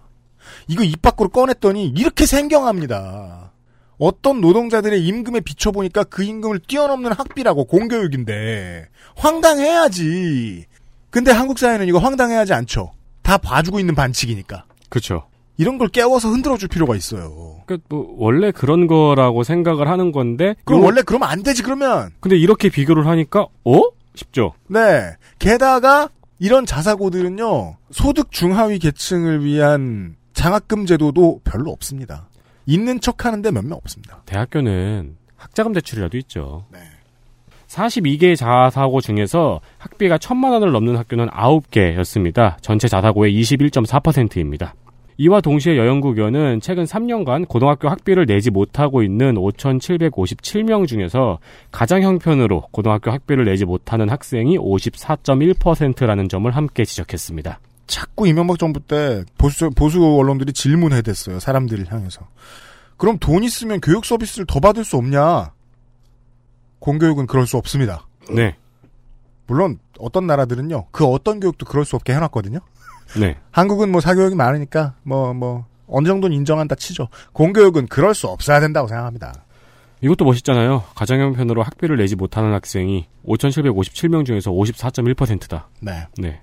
[0.68, 3.52] 이거 입 밖으로 꺼냈더니 이렇게 생경합니다.
[3.98, 10.66] 어떤 노동자들의 임금에 비춰보니까 그 임금을 뛰어넘는 학비라고 공교육인데 황당해야지.
[11.10, 12.92] 근데 한국 사회는 이거 황당해하지 않죠.
[13.22, 14.66] 다 봐주고 있는 반칙이니까.
[14.90, 15.28] 그렇죠.
[15.58, 17.62] 이런 걸 깨워서 흔들어줄 필요가 있어요.
[17.66, 22.10] 그러니까 뭐 원래 그런 거라고 생각을 하는 건데 그럼 요- 원래 그러면 안 되지 그러면.
[22.20, 23.82] 근데 이렇게 비교를 하니까 어?
[24.16, 24.54] 싶죠.
[24.68, 25.12] 네.
[25.40, 27.78] 게다가 이런 자사고들은요.
[27.92, 32.28] 소득 중하위 계층을 위한 장학금 제도도 별로 없습니다.
[32.66, 34.22] 있는 척 하는데 몇명 없습니다.
[34.26, 36.66] 대학교는 학자금 대출이라도 있죠.
[36.72, 36.80] 네.
[37.68, 42.56] 42개의 자사고 중에서 학비가 천만 원을 넘는 학교는 9개였습니다.
[42.62, 44.74] 전체 자사고의 21.4%입니다.
[45.18, 51.40] 이와 동시에 여영국연은 최근 3년간 고등학교 학비를 내지 못하고 있는 5,757명 중에서
[51.72, 57.60] 가장 형편으로 고등학교 학비를 내지 못하는 학생이 54.1%라는 점을 함께 지적했습니다.
[57.88, 61.40] 자꾸 이명박 정부 때 보수, 보수 언론들이 질문해댔어요.
[61.40, 62.28] 사람들을 향해서.
[62.98, 65.52] 그럼 돈 있으면 교육 서비스를 더 받을 수 없냐?
[66.80, 68.06] 공교육은 그럴 수 없습니다.
[68.30, 68.56] 네,
[69.48, 70.88] 물론 어떤 나라들은요.
[70.92, 72.60] 그 어떤 교육도 그럴 수 없게 해놨거든요.
[73.20, 73.38] 네.
[73.52, 77.08] 한국은 뭐 사교육이 많으니까 뭐뭐 어느 정도는 인정한다 치죠.
[77.34, 79.34] 공교육은 그럴 수 없어야 된다고 생각합니다.
[80.02, 80.84] 이것도 멋있잖아요.
[80.96, 85.70] 가장 형편으로 학비를 내지 못하는 학생이 5,757명 중에서 54.1%다.
[85.82, 86.08] 네.
[86.18, 86.42] 네.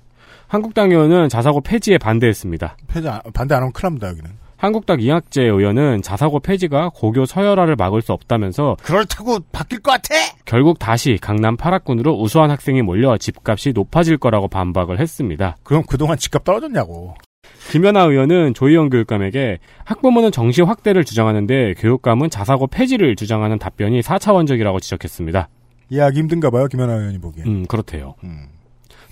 [0.48, 2.77] 한국당 의원은 자사고 폐지에 반대했습니다.
[2.88, 4.31] 폐지 안- 반대 안 하면 큰일 납니다 여기는.
[4.62, 10.14] 한국당 이학재 의원은 자사고 폐지가 고교 서열화를 막을 수 없다면서 그렇다고 바뀔 것 같아?
[10.44, 15.57] 결국 다시 강남 8학군으로 우수한 학생이 몰려 집값이 높아질 거라고 반박을 했습니다.
[15.64, 17.16] 그럼 그동안 집값 떨어졌냐고.
[17.72, 25.48] 김연아 의원은 조희영 교육감에게 학부모는 정시 확대를 주장하는데 교육감은 자사고 폐지를 주장하는 답변이 4차원적이라고 지적했습니다.
[25.90, 27.48] 이해하기 힘든가 봐요 김연아 의원이 보기엔.
[27.48, 28.14] 음, 그렇대요.
[28.22, 28.46] 음.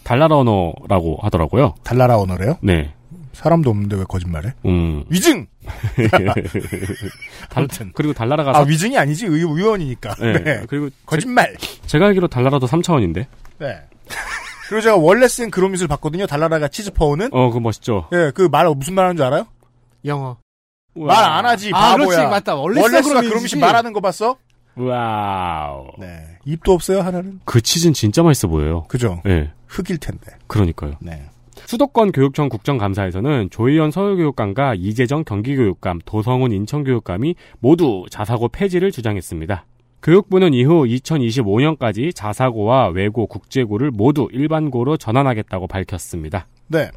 [0.05, 1.75] 달나라 언어라고 하더라고요.
[1.83, 2.55] 달나라 언어래요?
[2.63, 2.95] 네.
[3.33, 4.55] 사람도 없는데 왜 거짓말해?
[4.67, 5.05] 음.
[5.09, 5.47] 위증!
[7.49, 10.15] 달, 그리고 달나라가 아 사- 위증이 아니지 의, 의원이니까.
[10.17, 10.33] 네.
[10.43, 10.63] 네.
[10.69, 11.57] 그리고 제, 거짓말.
[11.87, 13.27] 제 가 알기로 달나라도 3차원인데.
[13.59, 13.81] 네.
[14.69, 16.27] 그리고 제가 월레스 앤 그로밋을 봤거든요.
[16.27, 17.29] 달나라가 치즈 퍼오는.
[17.33, 18.09] 어, 그거 멋있죠.
[18.13, 19.47] 예, 그말 무슨 말 하는 줄 알아요?
[20.05, 20.37] 영어.
[20.95, 22.07] 말 안 하지 아, 바보야.
[22.07, 22.55] 그렇지, 맞다.
[22.57, 23.29] 원래 월레스 그로밋이지.
[23.29, 24.37] 그로밋이 말하는 거 봤어?
[24.77, 25.89] 와우.
[25.99, 26.39] 네.
[26.45, 27.41] 입도 없어요 하나는.
[27.45, 28.85] 그 치즈는 진짜 맛있어 보여요.
[28.89, 29.21] 그죠?
[29.27, 29.51] 예.
[29.67, 30.33] 흑일 텐데.
[30.47, 30.95] 그러니까요.
[31.01, 31.29] 네.
[31.75, 39.65] 수도권 교육청 국정감사에서는 조희연 서울교육감과 이재정 경기교육감, 도성훈 인천교육감이 모두 자사고 폐지를 주장했습니다.
[40.03, 46.49] 교육부는 이후 2025년까지 자사고와 외고, 국제고를 모두 일반고로 전환하겠다고 밝혔습니다.
[46.67, 46.91] 네.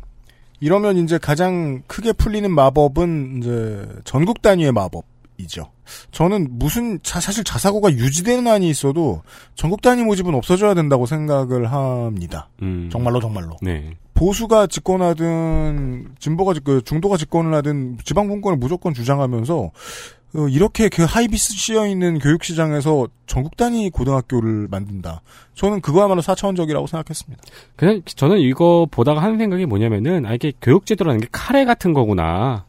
[0.59, 5.69] 이러면 이제 가장 크게 풀리는 마법은 이제 전국 단위의 마법이죠.
[6.09, 9.21] 저는 무슨 자- 사실 자사고가 유지되는 한이 있어도
[9.53, 12.49] 전국 단위 모집은 없어져야 된다고 생각을 합니다.
[12.63, 12.89] 음.
[12.91, 13.55] 정말로 정말로.
[13.61, 13.91] 네.
[14.27, 19.71] 보수가 집권하든 진보가 집- 그 중도가 집권을 하든 지방 분권을 무조건 주장하면서
[20.35, 25.21] 어, 이렇게 그 하이비스 씌어 있는 교육 시장에서 전국 단위 고등학교를 만든다.
[25.55, 27.43] 저는 그거야말로 4차원적이라고 생각했습니다.
[27.75, 32.65] 그냥 저는 이거 보다가 하는 생각이 뭐냐면은 아 이게 교육 제도라는 게 카레 같은 거구나.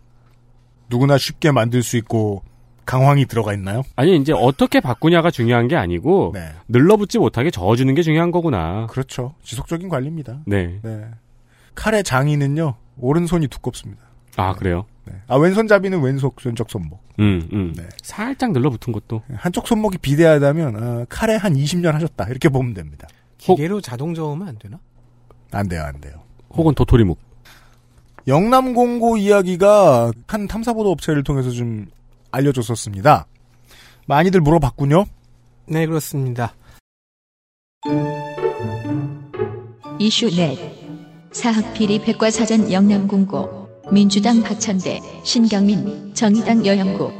[0.90, 2.43] 누구나 쉽게 만들 수 있고
[2.85, 3.83] 강황이 들어가 있나요?
[3.97, 6.49] 아니 이제 어떻게 바꾸냐가 중요한 게 아니고 네.
[6.69, 8.87] 늘러붙지 못하게 저어주는 게 중요한 거구나.
[8.90, 9.35] 그렇죠.
[9.45, 10.40] 지속적인 관리입니다.
[10.47, 10.81] 네.
[10.83, 11.05] 네.
[11.74, 14.02] 칼의 장인은요, 오른손이 두껍습니다.
[14.37, 14.87] 아 그래요.
[15.04, 15.14] 네.
[15.28, 17.02] 아, 왼손잡이는 왼손, 왼쪽 손목.
[17.20, 17.74] 음, 음.
[17.76, 17.87] 네.
[18.02, 19.22] 살짝 늘러붙은 것도.
[19.34, 22.26] 한쪽 손목이 비대하다면, 아, 칼에 한 20년 하셨다.
[22.30, 23.06] 이렇게 보면 됩니다.
[23.38, 24.78] 기계로 자동 저으면 안 되나?
[25.52, 26.22] 안 돼요, 안 돼요.
[26.50, 27.18] 혹은 도토리묵.
[28.26, 31.87] 영남 공고 이야기가 한 탐사보도 업체를 통해서 좀
[32.30, 33.26] 알려줬었습니다.
[34.06, 35.04] 많이들 물어봤군요.
[35.66, 36.54] 네, 그렇습니다.
[39.98, 40.84] 이슈 넷
[41.35, 47.11] 사학비리 백과사전 영남공고 민주당 박찬대 신경민 정의당 여영구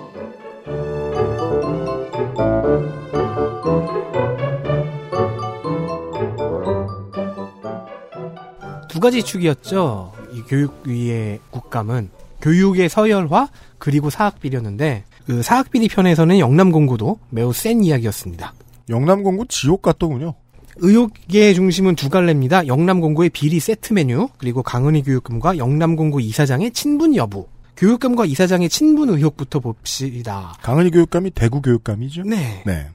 [8.89, 10.13] 두 가지 축이었죠.
[10.33, 12.09] 이 교육위의 국감은
[12.41, 13.49] 교육의 서열화
[13.79, 18.55] 그리고 사학비리였는데 그 사학비리 편에서는 영남공고도 매우 센 이야기였습니다.
[18.89, 20.35] 영남공고 지옥 같더군요.
[20.77, 22.67] 의혹의 중심은 두 갈래입니다.
[22.67, 27.47] 영남공고의 비리 세트 메뉴 그리고 강은희 교육감과 영남공고 이사장의 친분 여부.
[27.77, 30.55] 교육감과 이사장의 친분 의혹부터 봅시다.
[30.63, 32.23] 강은희 교육감이 대구 교육감이죠?
[32.23, 32.63] 네.
[32.65, 32.89] 네.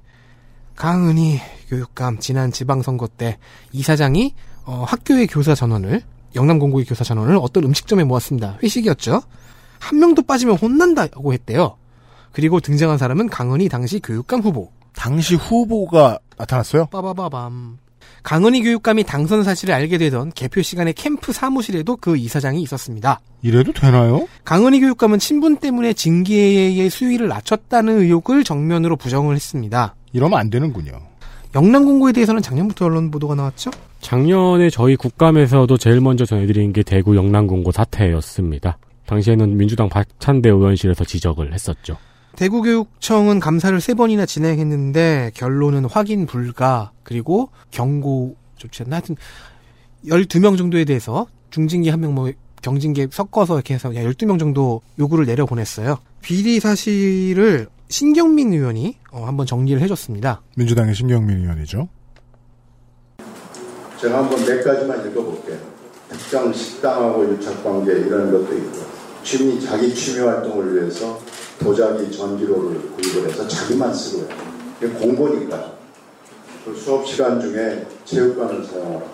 [0.76, 3.38] 강은희 교육감 지난 지방선거 때
[3.74, 4.34] 이사장이
[4.66, 6.02] 어, 학교의 교사 전원을
[6.36, 8.60] 영남공고의 교사 전원을 어떤 음식점에 모았습니다.
[8.64, 9.22] 회식이었죠.
[9.80, 11.78] 한 명도 빠지면 혼난다고 했대요.
[12.32, 14.72] 그리고 등장한 사람은 강은희 당시 교육감 후보.
[15.00, 16.88] 당시 후보가 나타났어요?
[16.88, 17.78] 빠바바밤.
[18.22, 23.22] 강은희 교육감이 당선 사실을 알게 되던 개표 시간에 캠프 사무실에도 그 이사장이 있었습니다.
[23.42, 24.28] 이래도 되나요?
[24.44, 29.96] 강은희 교육감은 친분 때문에 징계의 수위를 낮췄다는 의혹을 정면으로 부정을 했습니다.
[30.12, 30.92] 이러면 안 되는군요.
[31.56, 33.72] 영남 공고에 대해서는 작년부터 언론 보도가 나왔죠?
[34.02, 38.78] 작년에 저희 국감에서도 제일 먼저 전해드린 게 대구 영남 공고 사태였습니다.
[39.06, 41.96] 당시에는 민주당 박찬대 의원실에서 지적을 했었죠.
[42.36, 49.16] 대구교육청은 감사를 세 번이나 진행했는데 결론은 확인 불가 그리고 경고 조치였나 하여튼
[50.08, 55.26] 12명 정도에 대해서 중징계 한 명 뭐 경징계 섞어서 이렇게 해서 그냥 12명 정도 요구를
[55.26, 55.98] 내려보냈어요.
[56.22, 60.42] 비리 사실을 신경민 의원이 어, 한번 정리를 해줬습니다.
[60.58, 61.88] 민주당의 신경민 의원이죠.
[64.02, 65.58] 제가 한번 몇 가지만 읽어볼게요.
[66.10, 68.80] 특정 식당하고 유착관계 이런 것도 있고
[69.24, 71.20] 취미 자기 취미 활동을 위해서
[71.60, 74.38] 도자기 전기로를 구입을 해서 자기만 쓰고 해요.
[74.78, 75.74] 이게 공보니까
[76.66, 79.08] 그 수업 시간 중에 체육관을 사용하고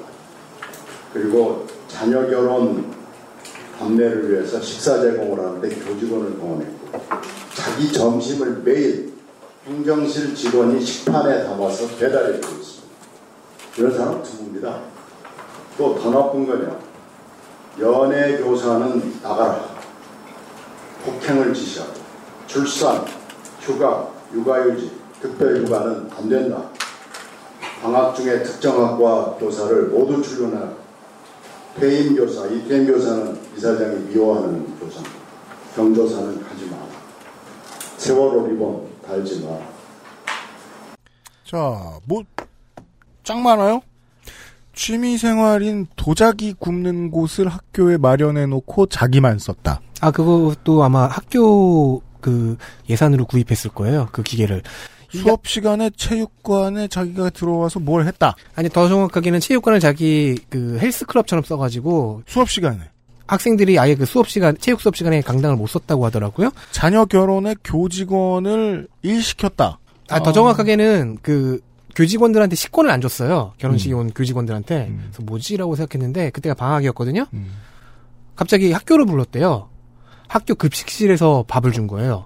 [1.14, 2.94] 그리고 자녀 결혼
[3.80, 7.00] 답례를 위해서 식사 제공을 하는데 교직원을 동원했고
[7.56, 9.14] 자기 점심을 매일
[9.68, 12.86] 행정실 직원이 식판에 담아서 배달해 주고 있습니다.
[13.78, 14.80] 이런 사람 드뭅니다.
[15.78, 16.80] 또 더 나쁜 거냐.
[17.80, 19.76] 연애 교사는 나가라.
[21.04, 22.05] 폭행을 지시하고
[22.48, 23.06] 출산,
[23.60, 26.64] 휴가, 육아휴직, 특별휴가는 안 된다.
[27.82, 30.74] 방학 중에 특정 학과 교사를 모두 출근하라.
[31.80, 35.16] 폐임 교사, 이퇴임 교사는 이사장이 미워하는 교사입니다.
[35.76, 36.86] 경조사는 하지 마라.
[37.98, 39.60] 세월호 리본 달지 마라.
[41.44, 42.24] 자, 뭐,
[43.24, 43.82] 짱 많아요?
[44.74, 49.82] 취미생활인 도자기 굽는 곳을 학교에 마련해 놓고 자기만 썼다.
[50.02, 52.58] 아 그것도 아마 학교 그
[52.90, 54.10] 예산으로 구입했을 거예요.
[54.12, 54.64] 그 기계를.
[55.14, 58.36] 수업 시간에 체육관에 자기가 들어와서 뭘 했다.
[58.56, 62.80] 아니 더 정확하게는 체육관을 자기 그 헬스 클럽처럼 써가지고 수업 시간에.
[63.28, 66.50] 학생들이 아예 그 수업 시간 체육 수업 시간에 강당을 못 썼다고 하더라고요.
[66.72, 69.78] 자녀 결혼에 교직원을 일시켰다.
[70.10, 71.60] 아더 정확하게는 그
[71.96, 73.54] 교직원들한테 식권을 안 줬어요.
[73.60, 74.88] 결혼식에 온 교직원들한테.
[74.90, 75.10] 음.
[75.12, 77.28] 그래서 뭐지라고 생각했는데 그때가 방학이었거든요.
[77.34, 77.52] 음.
[78.36, 79.70] 갑자기 학교로 불렀대요.
[80.28, 82.26] 학교 급식실에서 밥을 준 거예요.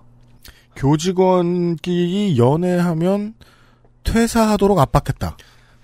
[0.76, 3.34] 교직원끼리 연애하면
[4.04, 5.38] 퇴사하도록 압박했다.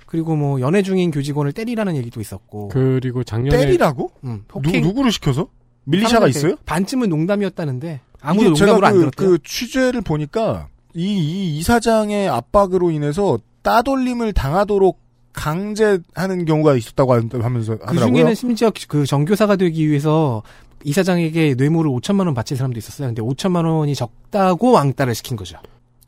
[0.05, 2.69] 그리고 뭐 연애 중인 교직원을 때리라는 얘기도 있었고.
[2.69, 4.11] 그리고 작년에 때리라고?
[4.23, 5.47] 음, 누, 폭행 누 구를 시켜서?
[5.85, 6.55] 밀리샤가 있어요?
[6.65, 9.29] 반쯤은 농담이었다는데 아무도 농담으로 안 그, 들었대요.
[9.29, 14.99] 그 취재를 보니까 이, 이 이사장의 압박으로 인해서 따돌림을 당하도록
[15.33, 18.13] 강제하는 경우가 있었다고 하- 하면서 그 하더라고요.
[18.15, 20.41] 중에는 심지어 그 정교사가 되기 위해서
[20.85, 23.07] 이사장에게 뇌물을 5천만 원 바친 사람도 있었어요.
[23.09, 25.57] 근데 5천만 원이 적다고 왕따를 시킨 거죠.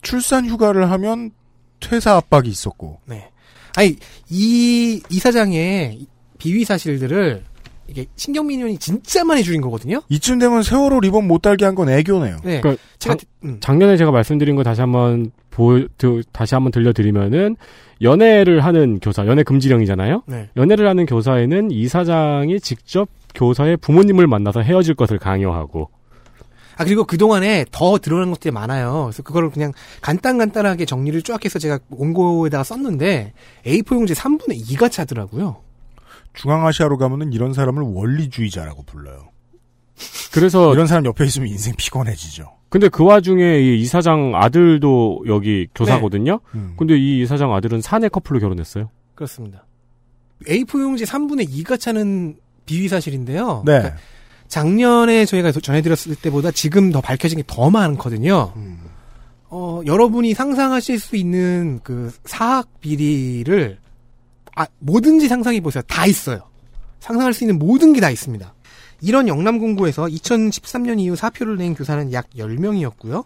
[0.01, 1.31] 출산 휴가를 하면
[1.79, 2.99] 퇴사 압박이 있었고.
[3.05, 3.29] 네.
[3.75, 3.97] 아니
[4.29, 6.05] 이 이사장의
[6.37, 7.43] 비위 사실들을
[7.89, 10.01] 이게 신경민 의원이 진짜 많이 줄인 거거든요.
[10.09, 12.37] 이쯤 되면 세월호 리본 못 달게 한 건 애교네요.
[12.43, 12.61] 네.
[12.61, 13.57] 그러니까 제가 작- 음.
[13.59, 17.55] 작년에 제가 말씀드린 거 다시 한번 보 드- 다시 한번 들려드리면은
[18.01, 20.23] 연애를 하는 교사 연애 금지령이잖아요.
[20.27, 20.49] 네.
[20.57, 23.07] 연애를 하는 교사에는 이사장이 직접
[23.37, 25.89] 교사의 부모님을 만나서 헤어질 것을 강요하고
[26.77, 29.05] 아 그리고 그 동안에 더 드러난 것들이 많아요.
[29.05, 29.71] 그래서 그거를 그냥
[30.01, 33.33] 간단간단하게 정리를 쫙 해서 제가 원고에다가 썼는데
[33.65, 35.63] A4 용지 3분의 2가 차더라고요.
[36.33, 39.29] 중앙아시아로 가면은 이런 사람을 원리주의자라고 불러요.
[40.31, 42.51] 그래서 이런 사람 옆에 있으면 인생 피곤해지죠.
[42.69, 46.41] 근데 그 와중에 이 이사장 아들도 여기 교사거든요.
[46.53, 46.75] 음.
[46.77, 48.91] 근데 이 이사장 아들은 사내 커플로 결혼했어요.
[49.15, 49.65] 그렇습니다.
[50.45, 53.63] A4 용지 3분의 2가 차는 비위 사실인데요.
[53.65, 53.79] 네.
[53.79, 53.97] 그러니까
[54.47, 58.53] 작년에 저희가 전해드렸을 때보다 지금 더 밝혀진 게 더 많거든요.
[58.55, 58.79] 음.
[59.49, 63.77] 어, 여러분이 상상하실 수 있는 그 사학 비리를
[64.55, 65.81] 아, 뭐든지 상상해 보세요.
[65.87, 66.41] 다 있어요.
[66.99, 68.53] 상상할 수 있는 모든 게 다 있습니다.
[69.01, 73.25] 이런 영남공고에서 2013년 이후 사표를 낸 교사는 약 10명이었고요.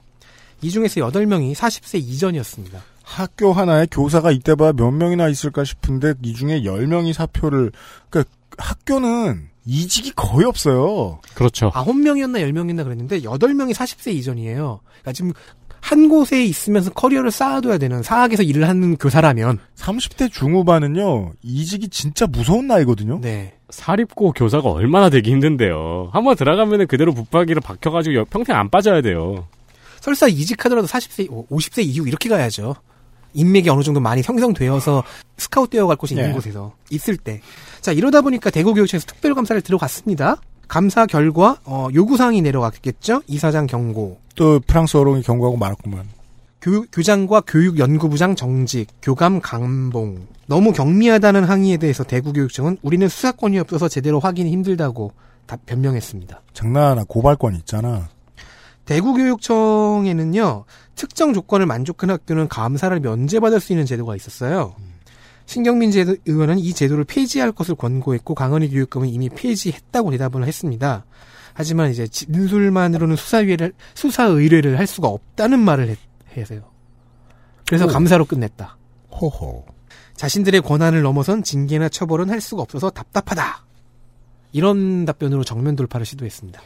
[0.61, 2.81] 이 중에서 8명이 40세 이전이었습니다.
[3.03, 7.71] 학교 하나에 교사가 이때 봐야 몇 명이나 있을까 싶은데 이 중에 10명이 사표를
[8.09, 11.19] 그러니까 학교는 이직이 거의 없어요.
[11.35, 11.71] 그렇죠.
[11.71, 14.79] 9명이었나 10명이었나 그랬는데 8명이 40세 이전이에요.
[14.83, 15.33] 그러니까 지금
[15.79, 21.33] 한 곳에 있으면서 커리어를 쌓아둬야 되는 사학에서 일을 하는 교사라면 30대 중후반은요.
[21.41, 23.19] 이직이 진짜 무서운 나이거든요.
[23.21, 23.53] 네.
[23.69, 26.09] 사립고 교사가 얼마나 되기 힘든데요.
[26.13, 29.47] 한번 들어가면은 그대로 붙박이로 박혀가지고 여- 평생 안 빠져야 돼요.
[30.01, 32.75] 설사 이직하더라도 40세, 50세 이후 이렇게 가야죠.
[33.33, 35.03] 인맥이 어느 정도 많이 형성되어서
[35.37, 36.33] 스카웃 되어 갈 곳이 있는 예.
[36.33, 37.39] 곳에서 있을 때.
[37.81, 40.37] 자, 이러다 보니까 대구교육청에서 특별감사를 들어갔습니다.
[40.67, 43.23] 감사 결과 어, 요구사항이 내려갔겠죠.
[43.27, 46.05] 이사장 경고, 또 프랑스어로 이 경고하고 말았구만.
[46.61, 50.27] 교, 교장과 교육연구부장 정직, 교감 감봉.
[50.45, 55.11] 너무 경미하다는 항의에 대해서 대구교육청은 우리는 수사권이 없어서 제대로 확인이 힘들다고
[55.47, 56.41] 다 변명했습니다.
[56.53, 58.09] 장난하나 고발권 있잖아.
[58.85, 60.65] 대구교육청에는요,
[60.95, 64.75] 특정 조건을 만족한 학교는 감사를 면제받을 수 있는 제도가 있었어요.
[65.45, 71.05] 신경민 제도, 의원은 이 제도를 폐지할 것을 권고했고, 강은희 교육감은 이미 폐지했다고 대답을 했습니다.
[71.53, 75.97] 하지만 이제 진술만으로는 수사의뢰를, 수사 의뢰를 할 수가 없다는 말을 했,
[76.37, 76.61] 해서요.
[77.67, 77.87] 그래서 오.
[77.87, 78.77] 감사로 끝냈다.
[79.11, 79.65] 호호.
[80.15, 83.65] 자신들의 권한을 넘어선 징계나 처벌은 할 수가 없어서 답답하다.
[84.51, 86.61] 이런 답변으로 정면 돌파를 시도했습니다.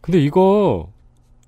[0.00, 0.88] 근데 이거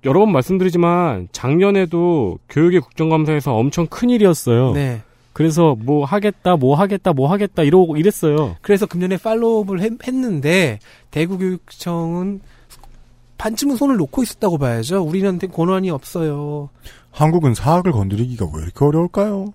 [0.05, 4.73] 여러 번 말씀드리지만 작년에도 교육의 국정감사에서 엄청 큰 일이었어요.
[4.73, 5.03] 네.
[5.33, 8.57] 그래서 뭐 하겠다, 뭐 하겠다, 뭐 하겠다 이러고 이랬어요.
[8.61, 12.41] 그래서 금년에 팔로우업을 했, 했는데 대구 교육청은
[13.37, 15.01] 반쯤은 손을 놓고 있었다고 봐야죠.
[15.01, 16.69] 우리한테 권한이 없어요.
[17.11, 19.53] 한국은 사학을 건드리기가 왜 이렇게 어려울까요?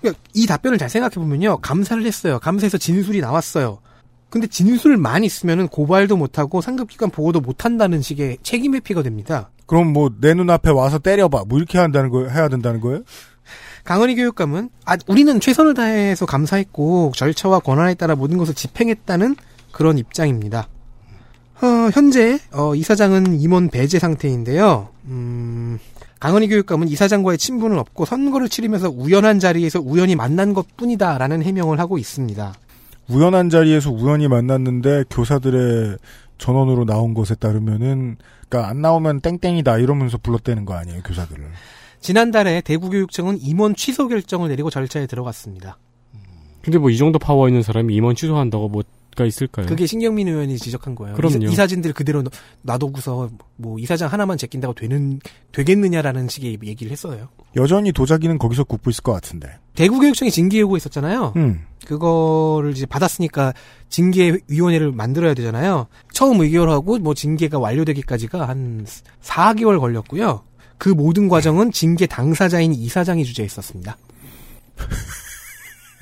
[0.00, 1.58] 그러니까 이 답변을 잘 생각해 보면요.
[1.58, 2.38] 감사를 했어요.
[2.38, 3.78] 감사해서 진술이 나왔어요.
[4.30, 9.50] 근데 진술만 있으면은 고발도 못하고 상급기관 보고도 못한다는 식의 책임 회피가 됩니다.
[9.66, 11.44] 그럼 뭐 내 눈앞에 와서 때려봐.
[11.48, 13.02] 뭐 이렇게 한다는 거 해야 된다는 거예요?
[13.86, 19.36] 강은희 교육감은 아 우리는 최선을 다해서 감사했고 절차와 권한에 따라 모든 것을 집행했다는
[19.70, 20.68] 그런 입장입니다.
[21.62, 24.88] 어, 현재 어, 이사장은 임원 배제 상태인데요.
[25.04, 25.78] 음,
[26.18, 32.54] 강은희 교육감은 이사장과의 친분은 없고 선거를 치르면서 우연한 자리에서 우연히 만난 것뿐이다라는 해명을 하고 있습니다.
[33.08, 35.98] 우연한 자리에서 우연히 만났는데 교사들의
[36.38, 38.16] 전원으로 나온 것에 따르면은
[38.48, 41.44] 그러니까 안 나오면 땡땡이다 이러면서 불렀대는 거 아니에요 교사들을.
[42.06, 45.76] 지난달에 대구교육청은 임원 취소 결정을 내리고 절차에 들어갔습니다.
[46.62, 49.66] 근데 뭐 이 정도 파워 있는 사람이 임원 취소한다고 뭐가 있을까요?
[49.66, 51.16] 그게 신경민 의원이 지적한 거예요.
[51.16, 51.46] 그럼요.
[51.46, 52.30] 이, 사진들 그대로 놔-
[52.62, 55.18] 놔두고서 뭐 이사장 하나만 제낀다고 되는
[55.50, 57.26] 되겠느냐라는 식의 얘기를 했어요.
[57.56, 59.48] 여전히 도자기는 거기서 굽고 있을 것 같은데.
[59.74, 61.32] 대구교육청이 징계 요구 있었잖아요.
[61.34, 61.62] 음.
[61.86, 63.52] 그거를 이제 받았으니까
[63.88, 65.88] 징계위원회를 만들어야 되잖아요.
[66.12, 68.86] 처음 의결하고 뭐 징계가 완료되기까지가 한
[69.22, 70.42] 4개월 걸렸고요.
[70.78, 73.96] 그 모든 과정은 징계 당사자인 이사장이 주재했었습니다.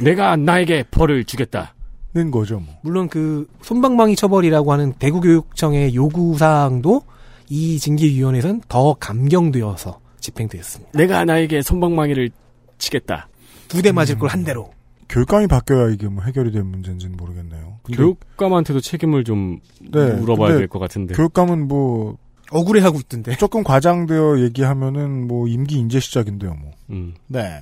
[0.01, 1.75] 내가 나에게 벌을 주겠다.
[2.15, 2.73] 는 거죠 뭐.
[2.83, 7.03] 물론 그 손방망이 처벌이라고 하는 대구교육청의 요구 사항도
[7.49, 10.93] 이 징계위원회에서는 더 감경되어서 집행되었습니다.
[10.97, 12.31] 내가 나에게 손방망이를
[12.79, 13.29] 치겠다.
[13.69, 14.71] 두 대 맞을 걸한 대로.
[15.09, 17.79] 교육감이 바뀌어야 이게 뭐 해결이 될 문제인지는 모르겠네요.
[17.93, 21.15] 교육감한테도 책임을 좀 네, 물어봐야 될 것 같은데.
[21.15, 22.17] 교육감은 뭐
[22.51, 23.37] 억울해하고 있던데.
[23.39, 26.73] 조금 과장되어 얘기하면은 뭐 임기 인재 시작인데요 뭐.
[26.91, 27.15] 음.
[27.27, 27.61] 네.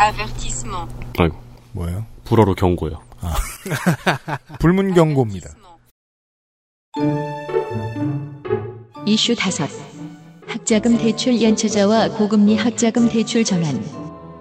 [0.00, 0.94] Avertissement.
[1.18, 1.36] 아이고,
[1.72, 2.06] 뭐예요?
[2.24, 3.00] 불어로 경고요.
[4.60, 5.50] 불문 경고입니다.
[9.06, 9.68] 이슈 다섯
[10.46, 13.82] 학자금 대출 연체자와 고금리 학자금 대출 전환.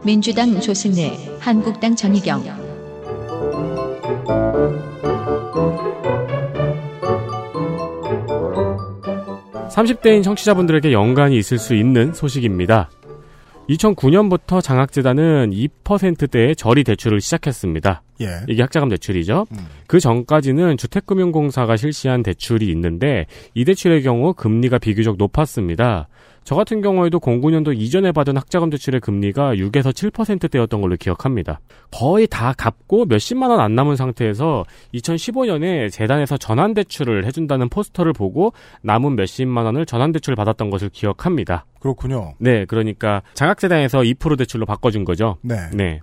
[0.03, 2.69] 민주당 조승래, 한국당 전희경.
[9.69, 12.89] 30대인 청취자분들에게 연관이 있을 수 있는 소식입니다.
[13.69, 18.01] 2009년부터 장학재단은 2%대의 저리 대출을 시작했습니다.
[18.21, 18.27] 예.
[18.47, 19.45] 이게 학자금 대출이죠.
[19.51, 19.57] 음.
[19.87, 26.07] 그 전까지는 주택금융공사가 실시한 대출이 있는데 이 대출의 경우 금리가 비교적 높았습니다.
[26.43, 31.59] 저 같은 경우에도 09년도 이전에 받은 학자금 대출의 금리가 6에서 7%대였던 걸로 기억합니다.
[31.91, 38.53] 거의 다 갚고 몇십만 원 안 남은 상태에서 2015년에 재단에서 전환 대출을 해준다는 포스터를 보고
[38.83, 41.65] 남은 몇십만 원을 전환 대출 받았던 것을 기억합니다.
[41.79, 42.35] 그렇군요.
[42.39, 45.37] 네, 그러니까 장학재단에서 2% 대출로 바꿔준 거죠.
[45.41, 45.55] 네.
[45.73, 45.99] 네.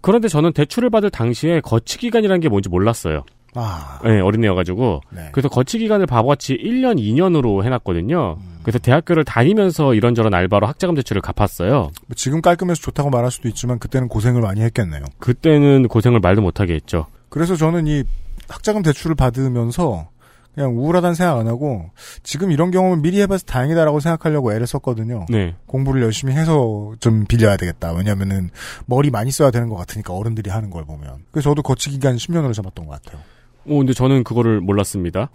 [0.00, 3.24] 그런데 저는 대출을 받을 당시에 거치 기간이라는 게 뭔지 몰랐어요.
[3.56, 3.98] 아.
[4.04, 5.00] 네, 어린애여가지고.
[5.10, 5.28] 네.
[5.32, 8.36] 그래서 거치 기간을 바보같이 1년, 2년으로 해놨거든요.
[8.38, 8.58] 음.
[8.62, 11.70] 그래서 대학교를 다니면서 이런저런 알바로 학자금 대출을 갚았어요.
[11.70, 15.04] 뭐 지금 깔끔해서 좋다고 말할 수도 있지만 그때는 고생을 많이 했겠네요.
[15.18, 17.06] 그때는 고생을 말도 못하게 했죠.
[17.28, 18.04] 그래서 저는 이
[18.48, 20.08] 학자금 대출을 받으면서
[20.56, 21.90] 그냥 우울하다는 생각 안 하고
[22.22, 25.26] 지금 이런 경험을 미리 해봐서 다행이다라고 생각하려고 애를 썼거든요.
[25.28, 25.54] 네.
[25.66, 27.92] 공부를 열심히 해서 좀 빌려야 되겠다.
[27.92, 28.48] 왜냐면은
[28.86, 31.18] 머리 많이 써야 되는 것 같으니까 어른들이 하는 걸 보면.
[31.30, 33.22] 그래서 저도 거치 기간 10년으로 잡았던 것 같아요.
[33.68, 35.30] 오, 근데 저는 그거를 몰랐습니다.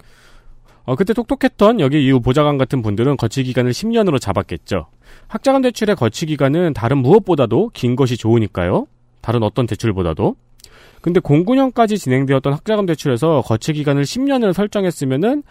[0.84, 4.86] 어, 그때 똑똑했던 여기 이후 보좌관 같은 분들은 거치 기간을 10년으로 잡았겠죠.
[5.28, 8.86] 학자금 대출의 거치 기간은 다른 무엇보다도 긴 것이 좋으니까요.
[9.20, 10.34] 다른 어떤 대출보다도.
[11.00, 15.42] 근데 09년까지 진행되었던 학자금 대출에서 거치 기간을 10년을 설정했으면은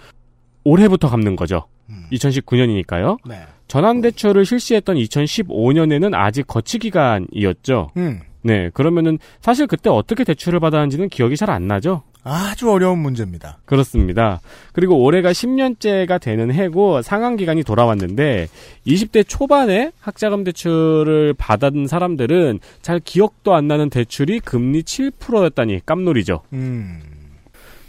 [0.63, 1.65] 올해부터 갚는 거죠.
[2.11, 3.17] 2019년이니까요.
[3.27, 3.41] 네.
[3.67, 7.91] 전환 대출을 실시했던 2015년에는 아직 거치 기간이었죠.
[7.97, 8.21] 음.
[8.43, 12.03] 네, 그러면은 사실 그때 어떻게 대출을 받았는지는 기억이 잘 안 나죠.
[12.23, 13.57] 아주 어려운 문제입니다.
[13.65, 14.41] 그렇습니다.
[14.73, 18.47] 그리고 올해가 10년째가 되는 해고 상환 기간이 돌아왔는데
[18.85, 26.43] 20대 초반에 학자금 대출을 받은 사람들은 잘 기억도 안 나는 대출이 금리 7%였다니 깜놀이죠.
[26.53, 27.01] 음.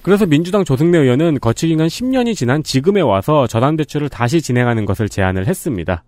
[0.02, 5.08] 그래서 민주당 조승래 의원은 거치 기간 10년이 지난 지금에 와서 전환 대출을 다시 진행하는 것을
[5.08, 6.02] 제안을 했습니다.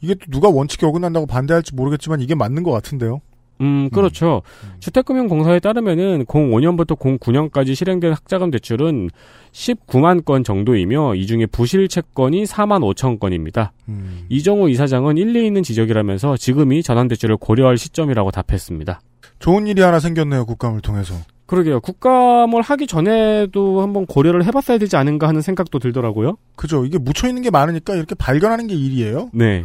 [0.00, 3.20] 이게 또 누가 원칙에 어긋난다고 반대할지 모르겠지만 이게 맞는 것 같은데요.
[3.60, 4.42] 음, 그렇죠.
[4.80, 9.10] 주택금융공사에 따르면은 05년부터 09년까지 실행된 학자금 대출은
[9.52, 13.72] 19만 건 정도이며 이 중에 부실 채권이 4만 5천 건입니다.
[13.88, 14.26] 음.
[14.28, 19.00] 이정우 이사장은 일리 있는 지적이라면서 지금이 전환 대출을 고려할 시점이라고 답했습니다.
[19.38, 20.46] 좋은 일이 하나 생겼네요.
[20.46, 21.14] 국감을 통해서.
[21.46, 21.80] 그러게요.
[21.80, 26.38] 국감을 하기 전에도 한번 고려를 해봤어야 되지 않은가 하는 생각도 들더라고요.
[26.56, 26.84] 그죠.
[26.84, 29.30] 이게 묻혀 있는 게 많으니까 이렇게 발견하는 게 일이에요.
[29.34, 29.64] 네.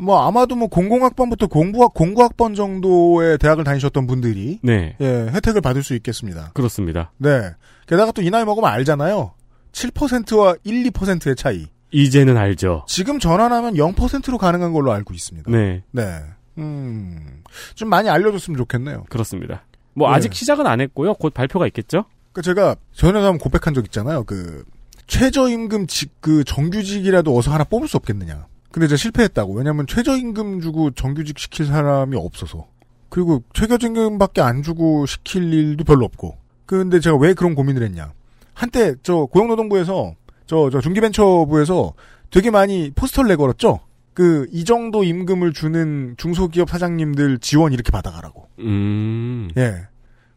[0.00, 4.96] 뭐 아마도 뭐 공공학번부터 공부학 공부학번 정도의 대학을 다니셨던 분들이 네.
[5.00, 6.50] 예, 혜택을 받을 수 있겠습니다.
[6.54, 7.12] 그렇습니다.
[7.18, 7.50] 네.
[7.86, 9.32] 게다가 또 이 나이 먹으면 알잖아요.
[9.72, 11.66] 7%와 1, 2%의 차이.
[11.90, 12.84] 이제는 알죠.
[12.88, 15.50] 지금 전환하면 0%로 가능한 걸로 알고 있습니다.
[15.50, 15.82] 네.
[15.90, 16.20] 네.
[16.58, 17.42] 음.
[17.74, 19.04] 좀 많이 알려줬으면 좋겠네요.
[19.08, 19.64] 그렇습니다.
[19.94, 20.16] 뭐 네.
[20.16, 21.14] 아직 시작은 안 했고요.
[21.14, 22.04] 곧 발표가 있겠죠?
[22.32, 24.24] 그 제가 전에 한번 고백한 적 있잖아요.
[24.24, 24.64] 그
[25.06, 28.46] 최저임금 직 그 정규직이라도 어서 하나 뽑을 수 없겠느냐.
[28.72, 29.54] 근데 제가 실패했다고.
[29.54, 32.66] 왜냐면 최저임금 주고 정규직 시킬 사람이 없어서.
[33.08, 36.36] 그리고 최저임금밖에 안 주고 시킬 일도 별로 없고.
[36.66, 38.12] 근데 제가 왜 그런 고민을 했냐.
[38.54, 40.14] 한때 저 고용노동부에서
[40.46, 41.92] 저, 저 중기벤처부에서
[42.30, 43.80] 되게 많이 포스터를 내걸었죠.
[44.14, 48.48] 그 이 정도 임금을 주는 중소기업 사장님들 지원 이렇게 받아가라고.
[48.60, 49.48] 음.
[49.56, 49.86] 예.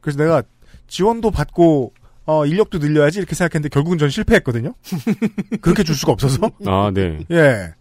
[0.02, 0.44] 그래서 내가
[0.88, 1.94] 지원도 받고
[2.26, 4.74] 어, 인력도 늘려야지 이렇게 생각했는데 결국은 전 실패했거든요.
[5.62, 6.50] 그렇게 줄 수가 없어서.
[6.66, 7.20] 아, 네.
[7.32, 7.74] 예.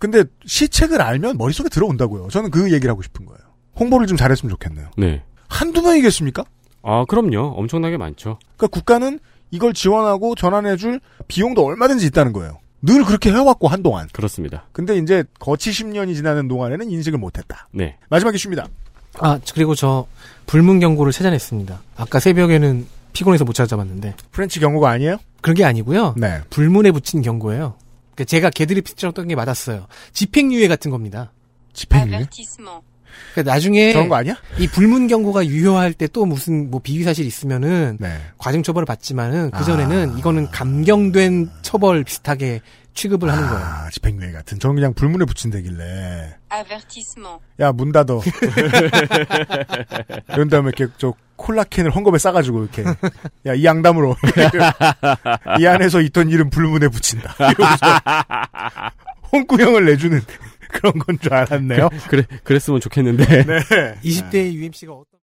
[0.00, 2.28] 근데 시책을 알면 머릿속에 들어온다고요.
[2.28, 3.38] 저는 그 얘기를 하고 싶은 거예요.
[3.78, 4.90] 홍보를 좀 잘했으면 좋겠네요.
[4.96, 5.22] 네.
[5.48, 6.42] 한두 명이겠습니까?
[6.82, 7.54] 아, 그럼요.
[7.56, 8.38] 엄청나게 많죠.
[8.56, 9.20] 그러니까 국가는
[9.50, 12.58] 이걸 지원하고 전환해줄 비용도 얼마든지 있다는 거예요.
[12.82, 14.08] 늘 그렇게 해왔고 한동안.
[14.12, 14.64] 그렇습니다.
[14.72, 17.68] 근데 이제 거치 10년이 지나는 동안에는 인식을 못했다.
[17.72, 17.98] 네.
[18.08, 18.66] 마지막 이슈입니다.
[19.18, 20.06] 아, 그리고 저
[20.46, 21.78] 불문 경고를 찾아냈습니다.
[21.96, 24.14] 아까 새벽에는 피곤해서 못 찾아봤는데.
[24.30, 25.18] French 경고가 아니에요?
[25.42, 26.14] 그런 게 아니고요.
[26.16, 26.40] 네.
[26.48, 27.74] 불문에 붙인 경고예요.
[28.20, 29.86] 그러니까 제가 개들이 피처였던 게 맞았어요.
[30.12, 31.32] 집행유예 같은 겁니다.
[31.72, 32.26] 집행유예?
[33.32, 34.36] 그러니까 나중에 저런 거 아니야?
[34.58, 38.20] 이 불문 경고가 유효할 때 또 무슨 뭐 비위 사실 있으면은 네.
[38.38, 40.18] 과징 처벌을 받지만은 그 전에는 아.
[40.18, 42.60] 이거는 감경된 처벌 비슷하게
[42.94, 43.64] 취급을 하는 거예요.
[43.64, 44.58] 아, 집행유예 같은.
[44.58, 46.36] 저는 그냥 불문에 붙인다길래.
[47.60, 48.20] 야, 문 닫어.
[50.34, 52.84] 이런 다음에 이렇게 저 콜라캔을 헝겊에 싸가지고 이렇게.
[53.46, 54.14] 야, 이 양담으로.
[55.58, 57.34] 이 안에서 있던 일은 불문에 붙인다.
[59.32, 60.20] 홍구형을 내주는
[60.72, 61.88] 그런 건 줄 알았네요.
[62.08, 63.44] 그래, 그랬으면 좋겠는데.
[63.44, 63.60] 네.
[64.04, 65.20] 20대 UMC가 어떤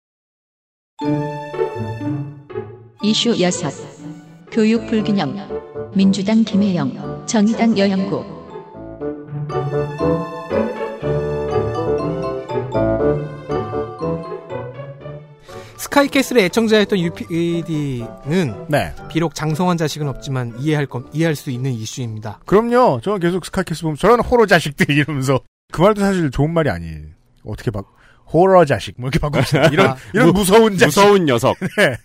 [3.01, 4.51] 이슈 6.
[4.51, 5.91] 교육 불균형.
[5.95, 8.23] 민주당 김혜영, 정의당 여영구.
[15.87, 18.93] 스카이캐슬의 애청자였던 UPD는 네.
[19.09, 22.39] 비록 장성한 자식은 없지만 이해할 건 이해할 수 있는 이슈입니다.
[22.45, 23.01] 그럼요.
[23.01, 25.41] 저는 계속 스카이캐스 보면 저런 호러 자식들 이러면서
[25.73, 27.01] 그 말도 사실 좋은 말이 아니에요.
[27.45, 27.85] 어떻게 막
[28.31, 30.85] 호러 자식 뭐 이렇게 바꾸시나 이런 아, 이런 무- 무서운 자식.
[30.99, 31.57] 무서운 녀석.
[31.77, 31.97] 네.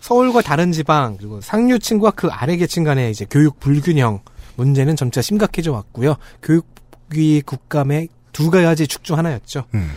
[0.00, 4.20] 서울과 다른 지방 그리고 상류층과 그 아래 계층 간의 이제 교육 불균형
[4.56, 6.16] 문제는 점차 심각해져 왔고요.
[6.42, 9.64] 교육위 국감의 두 가지 축 중 하나였죠.
[9.74, 9.90] 음.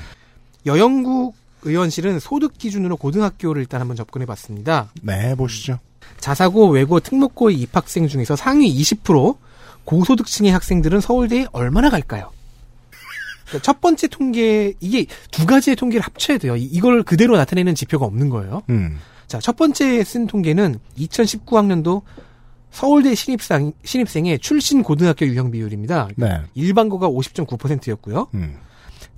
[0.66, 4.92] 여영국 의원실은 소득 기준으로 고등학교를 일단 한번 접근해 봤습니다.
[5.02, 5.80] 네, 보시죠.
[6.20, 9.38] 자사고, 외고, 특목고의 입학생 중에서 상위 20%
[9.86, 12.32] 고소득층의 학생들은 서울대에 얼마나 갈까요?
[13.48, 16.56] 그러니까 첫 번째 통계 이게 두 가지의 통계를 합쳐야 돼요.
[16.56, 18.62] 이- 이걸 그대로 나타내는 지표가 없는 거예요.
[18.70, 19.00] 음.
[19.28, 22.02] 자, 첫 번째 쓴 통계는 2019학년도
[22.72, 26.10] 서울대 신입생, 신입생의 출신 고등학교 유형 비율입니다.
[26.16, 26.42] 네.
[26.54, 28.28] 일반고가 50.9%였고요.
[28.36, 28.56] 음.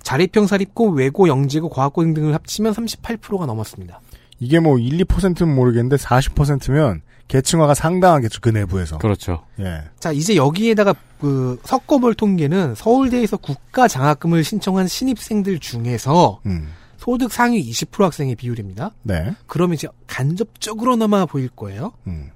[0.04, 4.00] 자립형 사립고, 외고, 영재고, 과학고 등등을 합치면 38%가 넘었습니다.
[4.38, 8.40] 이게 뭐 1, 2%는 모르겠는데 40%면 계층화가 상당하겠죠.
[8.40, 8.98] 그 내부에서.
[8.98, 9.44] 그렇죠.
[9.58, 9.82] 예.
[9.98, 16.68] 자, 이제 여기에다가 그 섞어볼 통계는 서울대에서 국가 장학금을 신청한 신입생들 중에서 음.
[16.98, 18.90] 소득 상위 20% 학생의 비율입니다.
[19.02, 19.34] 네.
[19.46, 21.92] 그러면 이제 간접적으로나마 보일 거예요.
[22.06, 22.30] 음.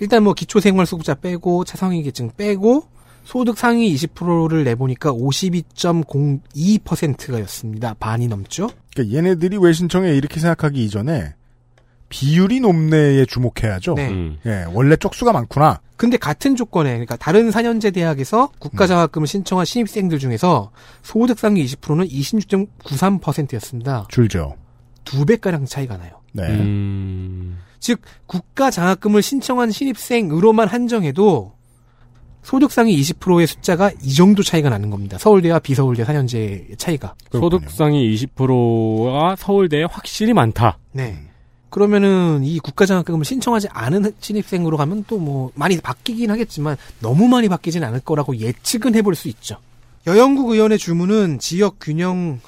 [0.00, 2.84] 일단 뭐 기초생활수급자 빼고 차상위 계층 빼고
[3.28, 7.94] 소득 상위 20%를 내보니까 52.02%였습니다.
[8.00, 8.70] 반이 넘죠.
[8.94, 11.34] 그러니까 얘네들이 왜 신청해 이렇게 생각하기 이전에
[12.08, 13.96] 비율이 높네에 주목해야죠.
[13.96, 14.08] 네.
[14.08, 14.38] 음.
[14.46, 15.82] 예, 원래 쪽수가 많구나.
[15.98, 20.70] 근데 같은 조건에 그러니까 다른 4년제 대학에서 국가장학금을 신청한 신입생들 중에서
[21.02, 24.06] 소득 상위 20%는 26.93%였습니다.
[24.08, 24.56] 줄죠.
[25.04, 26.12] 두 배가량 차이가 나요.
[26.32, 26.48] 네.
[26.48, 27.58] 음.
[27.78, 31.57] 즉 국가 장학금을 신청한 신입생으로만 한정해도
[32.42, 35.18] 소득상위 20%의 숫자가 이 정도 차이가 나는 겁니다.
[35.18, 37.14] 서울대와 비서울대 4년제 차이가.
[37.30, 37.50] 그렇군요.
[37.50, 40.78] 소득상이 20%가 서울대에 확실히 많다.
[40.92, 41.18] 네.
[41.70, 47.48] 그러면은 이 국가 장학금을 신청하지 않은 신입생으로 가면 또 뭐 많이 바뀌긴 하겠지만 너무 많이
[47.48, 49.56] 바뀌진 않을 거라고 예측은 해볼 수 있죠.
[50.06, 52.40] 여영국 의원의 주문은 지역 균형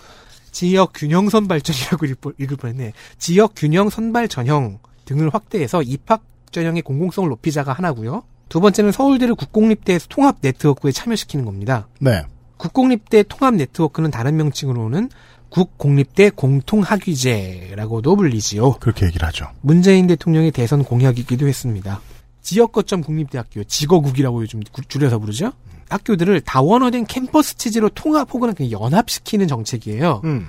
[0.53, 2.93] 지역 균형 선발 전이라고 읽을, 읽을 뻔했네.
[3.19, 6.23] 지역 균형 선발 전형 등을 확대해서 입학
[6.53, 8.23] 전형의 공공성을 높이자가 하나고요.
[8.51, 11.89] 두 번째는 서울대를 국공립대 통합 네트워크에 참여시키는 겁니다.
[12.01, 12.23] 네.
[12.59, 15.09] 국공립대 통합 네트워크는 다른 명칭으로는
[15.49, 18.75] 국공립대 공통학위제라고도 불리지요.
[18.75, 19.47] 그렇게 얘기를 하죠.
[19.63, 22.01] 문재인 대통령의 대선 공약이기도 했습니다.
[22.43, 25.53] 지역 거점 국립대학교, 지거국이라고 요즘 구- 줄여서 부르죠.
[25.89, 30.23] 학교들을 다원화된 캠퍼스 체제로 통합 혹은 연합시키는 정책이에요.
[30.25, 30.49] 음.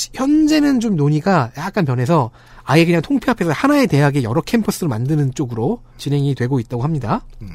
[0.00, 2.30] 지- 현재는 좀 논의가 약간 변해서
[2.64, 7.26] 아예 그냥 통폐 합해서 하나의 대학에 여러 캠퍼스를 만드는 쪽으로 진행이 되고 있다고 합니다.
[7.42, 7.50] 음.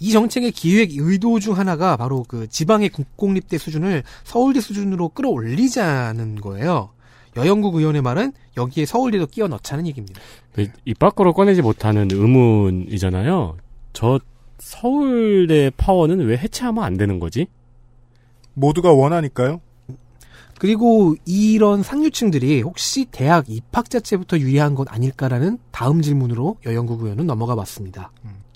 [0.00, 6.90] 이 정책의 기획 의도 중 하나가 바로 그 지방의 국공립대 수준을 서울대 수준으로 끌어올리자는 거예요.
[7.36, 10.20] 여영국 의원의 말은 여기에 서울대도 끼워 넣자는 얘기입니다.
[10.52, 13.56] 그 입 밖으로 꺼내지 못하는 의문이잖아요.
[13.92, 14.18] 저
[14.58, 17.46] 서울대 파워는 왜 해체하면 안 되는 거지?
[18.54, 19.60] 모두가 원하니까요.
[20.64, 27.54] 그리고 이런 상류층들이 혹시 대학 입학 자체부터 유리한 것 아닐까라는 다음 질문으로 여영국 의원은 넘어가
[27.54, 28.10] 봤습니다.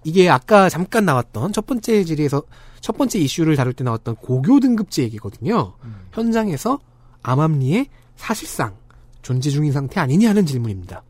[0.04, 2.44] 이게 아까 잠깐 나왔던 첫 번째 질의에서
[2.80, 5.74] 첫 번째 이슈를 다룰 때 나왔던 고교 등급제 얘기거든요.
[6.12, 6.78] 현장에서
[7.24, 8.74] 암암리에 사실상
[9.20, 11.02] 존재 중인 상태 아니냐 하는 질문입니다.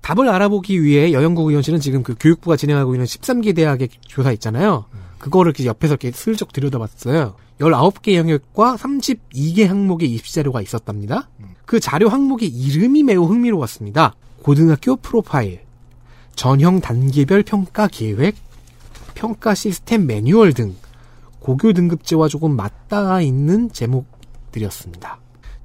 [0.00, 4.86] 답을 알아보기 위해 여영국 의원실은 지금 그 교육부가 진행하고 있는 13개 대학의 조사 있잖아요.
[5.18, 7.36] 그거를 이렇게 옆에서 이렇게 슬쩍 들여다봤어요.
[7.58, 11.28] 19개 영역과 32개 항목의 입시 자료가 있었답니다.
[11.64, 14.14] 그 자료 항목의 이름이 매우 흥미로웠습니다.
[14.42, 15.60] 고등학교 프로파일,
[16.34, 18.36] 전형 단계별 평가 계획,
[19.14, 20.76] 평가 시스템 매뉴얼 등
[21.40, 25.18] 고교 등급제와 조금 맞닿아 있는 제목들이었습니다.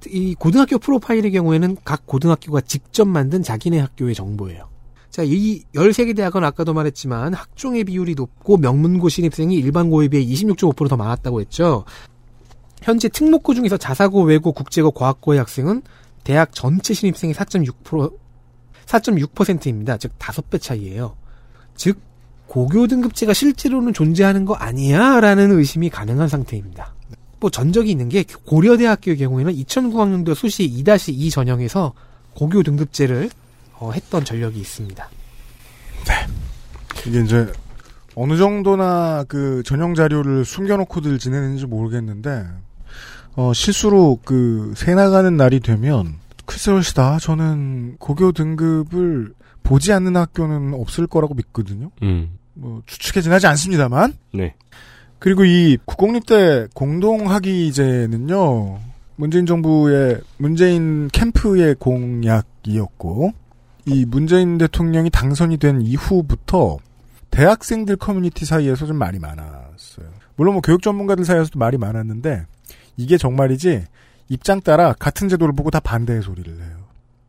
[0.08, 4.71] 이 고등학교 프로파일의 경우에는 각 고등학교가 직접 만든 자기네 학교의 정보예요.
[5.12, 11.42] 자, 이 13개 대학은 아까도 말했지만 학종의 비율이 높고 명문고 신입생이 일반고에 비해 26.5%더 많았다고
[11.42, 11.84] 했죠.
[12.80, 15.82] 현재 특목고 중에서 자사고, 외고, 국제고, 과학고의 학생은
[16.24, 18.16] 대학 전체 신입생의 4.6%
[18.86, 19.98] 4.6%입니다.
[19.98, 21.14] 즉 5배 차이예요.
[21.76, 21.98] 즉
[22.46, 26.94] 고교 등급제가 실제로는 존재하는 거 아니야 라는 의심이 가능한 상태입니다.
[27.38, 31.92] 뭐 전적이 있는 게 고려대학교의 경우에는 2009학년도 수시 2-2 전형에서
[32.34, 33.28] 고교 등급제를
[33.82, 35.08] 어, 했던 전력이 있습니다.
[37.06, 37.50] 이게 이제
[38.14, 42.46] 어느 정도나 그 전형 자료를 숨겨놓고들 지내는지 모르겠는데
[43.34, 46.14] 어, 실수로 그 새 나가는 날이 되면
[46.46, 51.90] 글쎄올시다 저는 고교 등급을 보지 않는 학교는 없을 거라고 믿거든요.
[52.02, 52.38] 음.
[52.54, 54.54] 뭐 추측해진 하지 않습니다만 네.
[55.18, 58.78] 그리고 이 국공립대 공동학위제는요
[59.16, 63.32] 문재인 정부의 문재인 캠프의 공약이었고
[63.84, 66.78] 이 문재인 대통령이 당선이 된 이후부터
[67.30, 70.06] 대학생들 커뮤니티 사이에서 좀 말이 많았어요.
[70.36, 72.46] 물론 뭐 교육 전문가들 사이에서도 말이 많았는데
[72.96, 73.84] 이게 정말이지
[74.28, 76.76] 입장 따라 같은 제도를 보고 다 반대의 소리를 해요.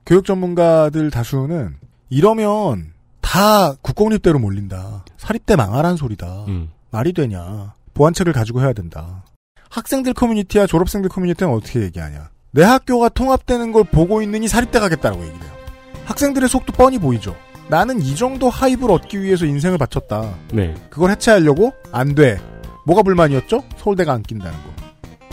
[0.05, 1.75] 교육 전문가들 다수는
[2.09, 5.05] 이러면 다 국공립대로 몰린다.
[5.17, 6.45] 사립대 망하란 소리다.
[6.49, 6.69] 음.
[6.91, 7.73] 말이 되냐.
[7.93, 9.23] 보완책을 가지고 해야 된다.
[9.69, 12.29] 학생들 커뮤니티와 졸업생들 커뮤니티는 어떻게 얘기하냐.
[12.51, 15.62] 내 학교가 통합되는 걸 보고 있느니 사립대 가겠다라고 얘기를 해요.
[16.05, 17.35] 학생들의 속도 뻔히 보이죠.
[17.69, 20.33] 나는 이 정도 하입을 얻기 위해서 인생을 바쳤다.
[20.51, 20.73] 네.
[20.89, 21.73] 그걸 해체하려고?
[21.91, 22.39] 안 돼.
[22.85, 23.63] 뭐가 불만이었죠?
[23.77, 24.73] 서울대가 안 낀다는 거.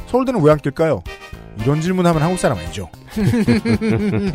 [0.06, 1.02] 서울대는 왜 안 낄까요?
[1.60, 2.88] 이런 질문하면 한국 사람 아니죠.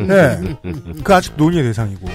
[0.08, 0.58] 네.
[1.04, 2.08] 그 아직 논의의 대상이고.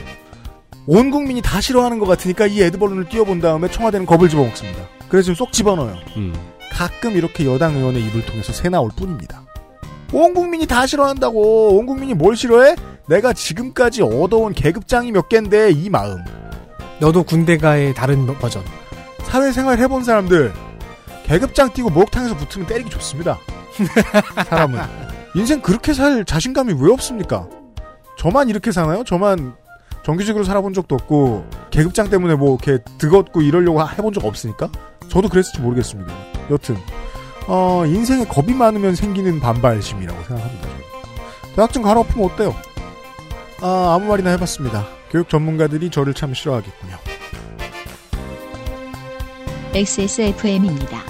[0.86, 4.78] 온 국민이 다 싫어하는 것 같으니까 이 에드벌룬을 띄워본 다음에 청와대는 겁을 집어먹습니다.
[5.08, 5.96] 그래서 지금 쏙 집어넣어요.
[6.16, 6.34] 음.
[6.72, 9.42] 가끔 이렇게 여당 의원의 입을 통해서 새 나올 뿐입니다.
[10.12, 11.76] 온 국민이 다 싫어한다고.
[11.76, 12.74] 온 국민이 뭘 싫어해?
[13.08, 16.18] 내가 지금까지 얻어온 계급장이 몇 갠데 이 마음.
[17.00, 18.62] 너도 군대가의 다른 버전.
[19.22, 20.52] 사회생활 해본 사람들
[21.24, 23.38] 계급장 띄고 목욕탕에서 붙으면 때리기 좋습니다.
[24.48, 24.80] 사람은
[25.34, 27.48] 인생 그렇게 살 자신감이 왜 없습니까?
[28.18, 29.04] 저만 이렇게 사나요?
[29.04, 29.54] 저만
[30.02, 34.68] 정규직으로 살아본 적도 없고 계급장 때문에 뭐 이렇게 득었고 이러려고 해본 적 없으니까
[35.08, 36.12] 저도 그랬을지 모르겠습니다.
[36.50, 36.76] 여튼
[37.52, 40.68] 어, 인생에 겁이 많으면 생기는 반발심이라고 생각합니다.
[41.56, 42.54] 대학증 갈아엎으면 어때요?
[43.60, 44.86] 아, 아무 말이나 해봤습니다.
[45.10, 46.96] 교육 전문가들이 저를 참 싫어하겠군요.
[49.74, 51.09] XSFM입니다.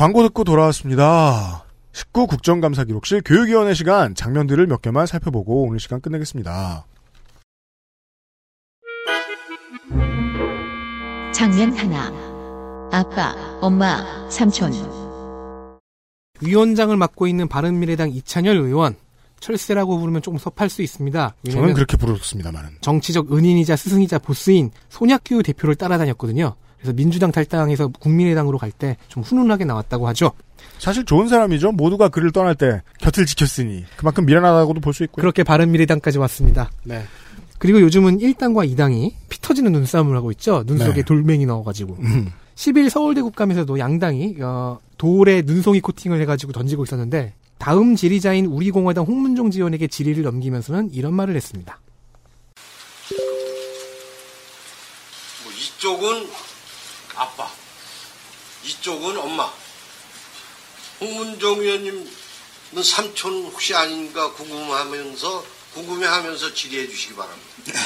[0.00, 1.66] 광고 듣고 돌아왔습니다.
[1.92, 6.86] 19 국정감사 기록실 교육위원회 시간 장면들을 몇 개만 살펴보고 오늘 시간 끝내겠습니다.
[11.34, 12.10] 장면 하나.
[12.90, 14.72] 아빠, 엄마, 삼촌.
[16.40, 18.96] 위원장을 맡고 있는 바른미래당 이찬열 의원
[19.40, 21.34] 철새라고 부르면 조금 섭할 수 있습니다.
[21.50, 22.70] 저는 그렇게 부르습니다만은.
[22.80, 26.56] 정치적 은인이자 스승이자 보스인 손학규 대표를 따라다녔거든요.
[26.80, 30.32] 그래서 민주당 탈당해서 국민의당으로 갈 때 좀 훈훈하게 나왔다고 하죠.
[30.78, 31.72] 사실 좋은 사람이죠.
[31.72, 35.20] 모두가 그를 떠날 때 곁을 지켰으니 그만큼 미련하다고도 볼 수 있고요.
[35.22, 36.70] 그렇게 바른미래당까지 왔습니다.
[36.84, 37.02] 네.
[37.58, 40.64] 그리고 요즘은 1당과 2당이 피 터지는 눈싸움을 하고 있죠.
[40.64, 41.02] 눈 속에 네.
[41.02, 41.96] 돌멩이 넣어가지고.
[42.00, 42.32] 음.
[42.54, 49.50] 10일 서울대 국감에서도 양당이 어, 돌에 눈송이 코팅을 해가지고 던지고 있었는데 다음 지리자인 우리공화당 홍문종
[49.50, 51.78] 지원에게 질의를 넘기면서는 이런 말을 했습니다.
[55.44, 56.26] 뭐 이쪽은
[57.20, 57.46] 아빠,
[58.64, 59.46] 이쪽은 엄마.
[61.02, 62.06] 홍문정 의원님은
[62.82, 65.44] 삼촌 혹시 아닌가 궁금하면서
[65.74, 67.80] 궁금해하면서 질의해 주시기 바랍니다.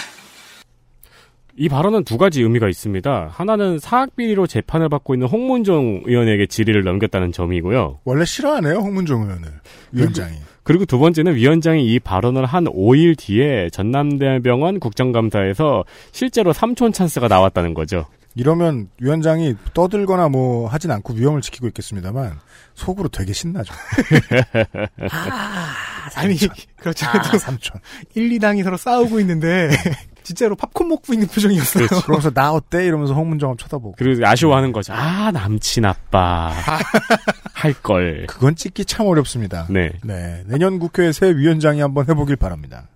[1.57, 3.31] 이 발언은 두 가지 의미가 있습니다.
[3.33, 8.01] 하나는 사학비리로 재판을 받고 있는 홍문종 의원에게 질의를 넘겼다는 점이고요.
[8.05, 9.61] 원래 싫어하네요, 홍문종 의원을.
[9.93, 10.37] 위원장이.
[10.65, 17.75] 그리고 두 번째는 위원장이 이 발언을 한 5일 뒤에 전남대병원 국정감사에서 실제로 삼촌 찬스가 나왔다는
[17.75, 18.07] 거죠.
[18.35, 22.39] 이러면 위원장이 떠들거나 뭐 하진 않고 위험을 지키고 있겠습니다만
[22.75, 23.73] 속으로 되게 신나죠.
[26.17, 26.37] 아니
[26.77, 27.81] 그렇지 않아도 아, 삼촌.
[28.15, 29.71] 1, 2당이 서로 싸우고 있는데
[30.25, 31.87] 진짜로 팝콘 먹고 있는 표정이었어요.
[32.05, 32.85] 그러면서 나 어때?
[32.87, 33.95] 이러면서 홍문정을 쳐다보고.
[33.99, 34.93] 그리고 아쉬워하는 거죠.
[34.95, 36.53] 아, 남친 아빠.
[37.53, 38.27] 할 걸.
[38.27, 39.67] 그건 찍기 참 어렵습니다.
[39.71, 39.93] 네.
[40.03, 40.43] 네.
[40.47, 42.89] 내년 국회 새 위원장이 한번 해보길 바랍니다.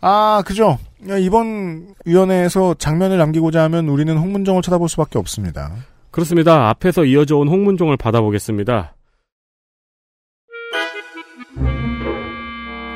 [0.00, 0.78] 아, 그죠.
[1.20, 5.72] 이번 위원회에서 장면을 남기고자 하면 우리는 홍문정을 쳐다볼 수밖에 없습니다.
[6.10, 6.68] 그렇습니다.
[6.70, 8.94] 앞에서 이어져 온 홍문종을 받아보겠습니다.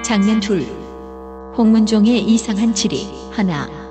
[0.02, 0.62] 장면 둘.
[1.56, 2.98] 홍문종의 이상한 질의
[3.32, 3.81] 하나.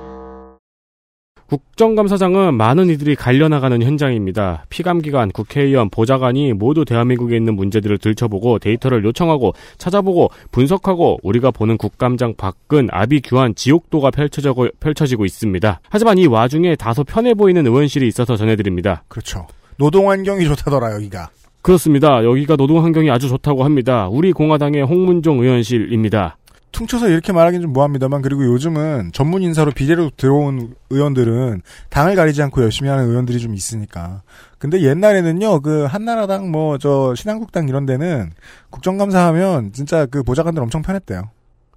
[1.51, 4.63] 국정감사장은 많은 이들이 갈려나가는 현장입니다.
[4.69, 12.35] 피감기관, 국회의원, 보좌관이 모두 대한민국에 있는 문제들을 들춰보고 데이터를 요청하고 찾아보고 분석하고 우리가 보는 국감장
[12.37, 15.81] 밖은 아비규환 지옥도가 펼쳐지고, 펼쳐지고 있습니다.
[15.89, 19.03] 하지만 이 와중에 다소 편해 보이는 의원실이 있어서 전해드립니다.
[19.09, 19.45] 그렇죠.
[19.75, 21.31] 노동환경이 좋다더라, 여기가.
[21.61, 22.23] 그렇습니다.
[22.23, 24.07] 여기가 노동 환경이 아주 좋다고 합니다.
[24.09, 26.37] 우리 공화당의 홍문종 의원실입니다.
[26.71, 32.61] 퉁쳐서 이렇게 말하기는 좀 뭐합니다만 그리고 요즘은 전문 인사로 비례로 들어온 의원들은 당을 가리지 않고
[32.63, 34.21] 열심히 하는 의원들이 좀 있으니까.
[34.57, 38.31] 근데 옛날에는요, 그 한나라당 뭐 저 신한국당 이런 데는
[38.69, 41.29] 국정감사하면 진짜 그 보좌관들 엄청 편했대요.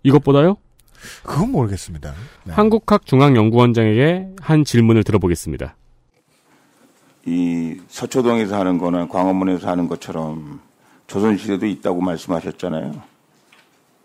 [0.03, 0.57] 이것보다요?
[1.23, 2.15] 그건 모르겠습니다.
[2.45, 2.53] 네.
[2.55, 5.77] 한국학중앙연구원장에게 한 질문을 들어보겠습니다.
[7.27, 10.61] 이 서초동에서 하는 거나 광화문에서 하는 것처럼
[11.07, 13.14] 조선시대도 있다고 말씀하셨잖아요.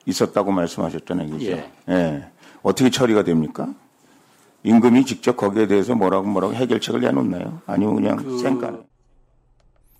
[0.05, 1.29] 있었다고 말씀하셨잖아요.
[1.29, 1.45] 그죠?
[1.51, 1.71] 예.
[1.89, 2.25] 예.
[2.61, 3.73] 어떻게 처리가 됩니까?
[4.63, 7.61] 임금이 직접 거기에 대해서 뭐라고 뭐라고 해결책을 내놓나요?
[7.65, 8.77] 아니면 그냥 그- 쌩까네.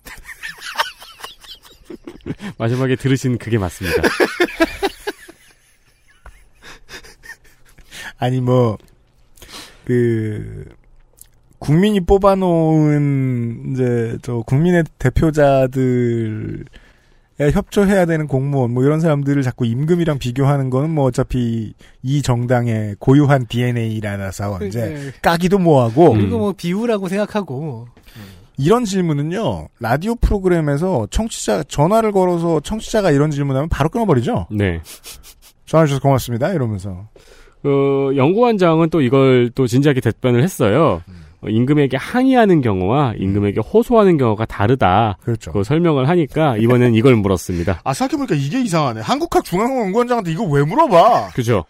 [2.58, 4.02] 마지막에 들으신 그게 맞습니다.
[8.18, 8.76] 아니 뭐
[9.84, 10.66] 그
[11.58, 16.62] 국민이 뽑아놓은 이제 저 국민의 대표자들에
[17.48, 21.72] 협조해야 되는 공무원 뭐 이런 사람들을 자꾸 임금이랑 비교하는 거는 뭐 어차피
[22.02, 25.10] 이 정당의 고유한 DNA라서 이제 네.
[25.22, 27.88] 까기도 뭐하고 그리고 뭐 비우라고 생각하고
[28.58, 34.48] 이런 질문은요 라디오 프로그램에서 청취자 전화를 걸어서 청취자가 이런 질문하면 바로 끊어버리죠.
[34.50, 34.82] 네.
[35.64, 37.08] 전화 주셔서 고맙습니다 이러면서
[37.62, 41.02] 그 연구원장은 또 이걸 또 진지하게 답변을 했어요.
[41.06, 45.16] 어, 임금에게 항의하는 경우와 임금에게 호소하는 경우가 다르다.
[45.22, 45.52] 그렇죠.
[45.52, 47.80] 그 설명을 하니까 이번엔 이걸 물었습니다.
[47.84, 49.00] 아 생각해보니까 이게 이상하네.
[49.00, 51.30] 한국학 중앙연구원장한테 이거 왜 물어봐?
[51.34, 51.64] 그죠?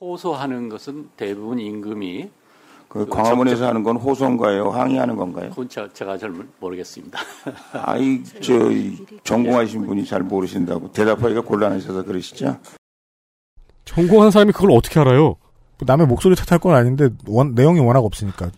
[0.00, 2.30] 호소하는 것은 대부분 임금이
[2.88, 4.70] 그 광화문에서 하는 건 호소인가요?
[4.70, 5.50] 항의하는 건가요?
[5.50, 7.20] 그건 저- 제가 잘 모르겠습니다.
[7.84, 8.54] 아이 저
[9.22, 12.56] 전공하신 분이 잘 모르신다고 대답하기가 곤란하셔서 그러시죠?
[13.84, 15.36] 전공한 사람이 그걸 어떻게 알아요?
[15.80, 18.50] 뭐 남의 목소리 탓할 건 아닌데 원- 내용이 워낙 없으니까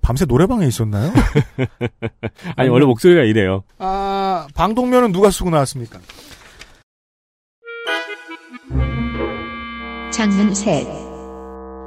[0.00, 1.12] 밤새 노래방에 있었나요?
[2.56, 3.62] 아니 원래 목소리가 이래요.
[3.78, 5.98] 아 방독면은 누가 쓰고 나왔습니까?
[10.10, 10.86] 장문 셋.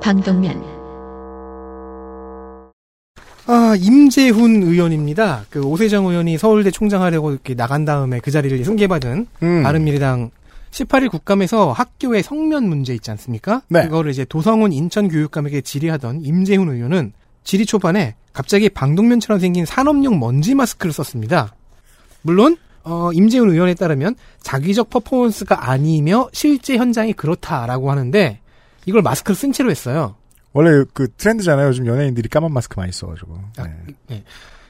[0.02, 0.64] 방독면.
[3.46, 5.46] 아, 임재훈 의원입니다.
[5.50, 9.64] 그 오세정 의원이 서울대 총장하려고 이렇게 나간 다음에 그 자리를 승계받은 음.
[9.64, 10.32] 바른미래당
[10.74, 13.62] 18일 국감에서 학교의 성면 문제 있지 않습니까?
[13.70, 13.84] 네.
[13.84, 17.14] 그거를 이제 도성훈 인천교육감에게 질의하던 임재훈 의원은
[17.44, 21.54] 질의 초반에 갑자기 방독면처럼 생긴 산업용 먼지 마스크를 썼습니다.
[22.24, 28.40] 물론 어, 임재훈 의원에 따르면 자기적 퍼포먼스가 아니며 실제 현장이 그렇다라고 하는데
[28.86, 30.16] 이걸 마스크를 쓴 채로 했어요.
[30.54, 31.68] 원래 그 트렌드잖아요.
[31.68, 33.40] 요즘 연예인들이 까만 마스크 많이 써가지고.
[33.58, 33.64] 네.
[34.08, 34.24] 네.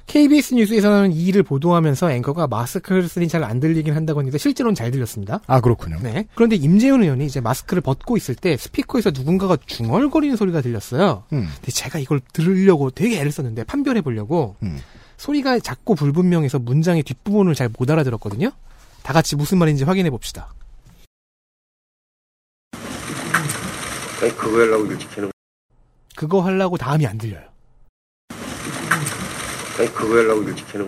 [0.07, 4.91] KBS 뉴스에서는 이 일을 보도하면서 앵커가 마스크를 쓰니 잘 안 들리긴 한다고 했는데 실제로는 잘
[4.91, 5.39] 들렸습니다.
[5.47, 5.97] 아 그렇군요.
[6.01, 6.27] 네.
[6.35, 11.23] 그런데 임재훈 의원이 이제 마스크를 벗고 있을 때 스피커에서 누군가가 중얼거리는 소리가 들렸어요.
[11.33, 11.47] 음.
[11.55, 14.79] 근데 제가 이걸 들으려고 되게 애를 썼는데 판별해 보려고 음.
[15.17, 18.51] 소리가 작고 불분명해서 문장의 뒷부분을 잘 못 알아들었거든요.
[19.01, 20.53] 다 같이 무슨 말인지 확인해 봅시다.
[24.21, 25.31] 아니, 그거 하려고 일찍 해놓은
[26.15, 27.43] 그거 하려고 다음이 안 들려요.
[29.79, 30.87] 아니, 그거 하려고 일찍 해놓은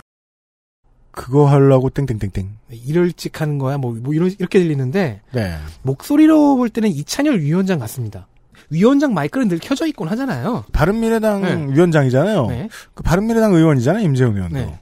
[1.12, 2.58] 그거 하려고 땡땡땡땡.
[2.68, 3.78] 네, 이럴찍 하는 거야.
[3.78, 5.56] 뭐, 뭐 이런, 이렇게 들리는데 네.
[5.82, 8.28] 목소리로 볼 때는 이찬열 위원장 같습니다.
[8.70, 10.66] 위원장 마이크는 늘 켜져 있곤 하잖아요.
[10.74, 11.74] 바른미래당 네.
[11.74, 12.48] 위원장이잖아요.
[12.48, 12.68] 네.
[12.94, 14.04] 그 바른미래당 의원이잖아요.
[14.04, 14.56] 임재훈 의원도.
[14.58, 14.80] 네.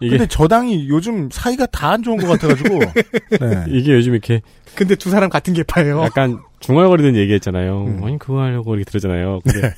[0.00, 2.78] 이게 근데 저 당이 요즘 사이가 다 안 좋은 것 같아가지고.
[3.40, 3.64] 네.
[3.68, 4.40] 이게 요즘 이렇게
[4.74, 6.02] 근데 두 사람 같은 계파예요.
[6.02, 7.84] 약간 중얼거리는 얘기했잖아요.
[7.84, 8.04] 음.
[8.04, 9.40] 아니 그거 하려고 이렇게 들었잖아요.
[9.44, 9.74] 근데 네.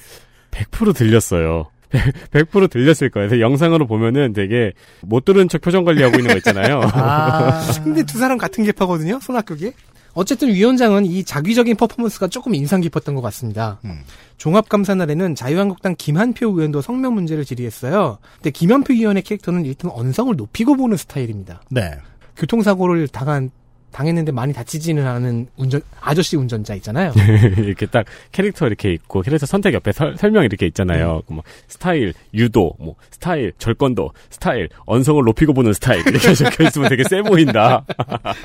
[0.50, 1.66] 100% 들렸어요.
[2.32, 3.40] 100% 들렸을 거예요.
[3.40, 4.72] 영상으로 보면은 되게
[5.02, 6.80] 못 들은 척 표정 관리하고 있는 거 있잖아요.
[6.94, 7.62] 아.
[7.82, 9.20] 근데 두 사람 같은 계파거든요.
[9.20, 9.72] 손학규계.
[10.12, 13.78] 어쨌든 위원장은 이 자기적인 퍼포먼스가 조금 인상 깊었던 것 같습니다.
[13.84, 14.00] 음.
[14.38, 18.18] 종합감사 날에는 자유한국당 김한표 의원도 성명 문제를 질의했어요.
[18.36, 21.62] 근데 김한표 의원의 캐릭터는 일단 언성을 높이고 보는 스타일입니다.
[21.70, 21.92] 네.
[22.36, 23.50] 교통사고를 당한
[23.92, 27.12] 당했는데 많이 다치지는 않은 운전 아저씨 운전자 있잖아요.
[27.58, 31.22] 이렇게 딱 캐릭터 이렇게 있고 캐릭터 선택 옆에 설, 설명 이렇게 있잖아요.
[31.26, 37.02] 그뭐 스타일 유도, 뭐 스타일 절권도, 스타일 언성을 높이고 보는 스타일 이렇게 적혀 있으면 되게
[37.04, 37.84] 세 보인다.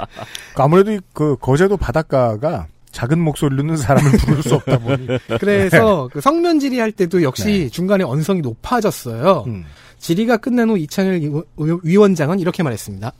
[0.55, 5.07] 아무래도 이그 거제도 바닷가가 작은 목소리 듣는 사람을 부를 수 없다 보니.
[5.39, 9.43] 그래서 그 성면 질의할 때도 역시 중간에 언성이 높아졌어요.
[9.47, 9.65] 음.
[9.99, 13.11] 질의가 끝난 후 이찬열 위- 위- 위원장은 이렇게 말했습니다.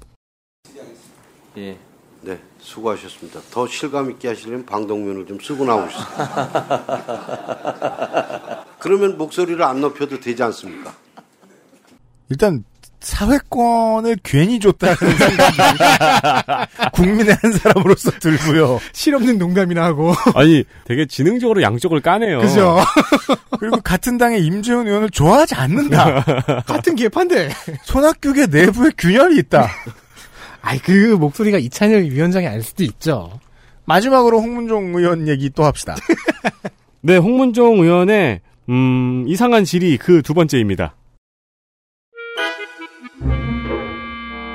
[1.57, 1.77] 예.
[2.25, 3.39] 네, 수고하셨습니다.
[3.51, 6.03] 더 실감 있게 하시려면 방독면을 좀 쓰고 나오시죠.
[8.79, 10.91] 그러면 목소리를 안 높여도 되지 않습니까?
[12.29, 12.63] 일단
[12.99, 15.57] 사회권을 괜히 줬다는 생각이
[16.93, 18.79] 국민의 한 사람으로서 들고요.
[18.91, 20.15] 실없는 농담이나 하고.
[20.33, 22.39] 아니 되게 지능적으로 양쪽을 까네요.
[22.39, 22.79] 그죠?
[23.59, 26.23] 그리고 같은 당의 임재훈 의원을 좋아하지 않는다.
[26.65, 27.49] 같은 계파인데.
[27.83, 29.69] 손학규계 내부에 균열이 있다.
[30.65, 33.39] 아이, 그 목소리가 이찬열 위원장이 알 수도 있죠.
[33.85, 35.95] 마지막으로 홍문종 의원 얘기 또 합시다.
[37.01, 40.95] 네, 홍문종 의원의 음, 이상한 질의 그두 번째입니다.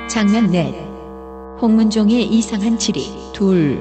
[0.09, 0.75] 장면 넷.
[1.61, 3.03] 홍문종의 이상한 질의.
[3.33, 3.79] 둘.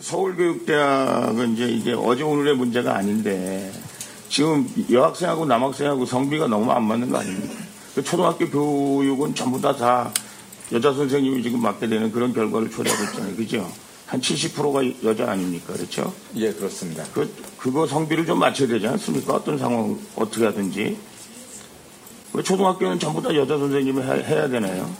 [0.00, 3.70] 서울교육대학은 이제 이게 어제 오늘의 문제가 아닌데
[4.28, 7.75] 지금 여학생하고 남학생하고 성비가 너무 안 맞는 거 아닙니까?
[7.96, 10.12] 그 초등학교 교육은 전부 다 다
[10.72, 13.36] 여자 선생님이 지금 맡게 되는 그런 결과를 초래하고 있잖아요.
[13.36, 13.72] 그죠?
[14.06, 15.72] 한 70%가 여자 아닙니까?
[15.72, 16.12] 그렇죠?
[16.36, 17.04] 예, 그렇습니다.
[17.14, 19.34] 그, 그거 성비를 좀 맞춰야 되지 않습니까?
[19.34, 20.96] 어떤 상황, 어떻게 하든지.
[22.34, 24.90] 왜 초등학교는 전부 다 여자 선생님이 해- 해야 되나요?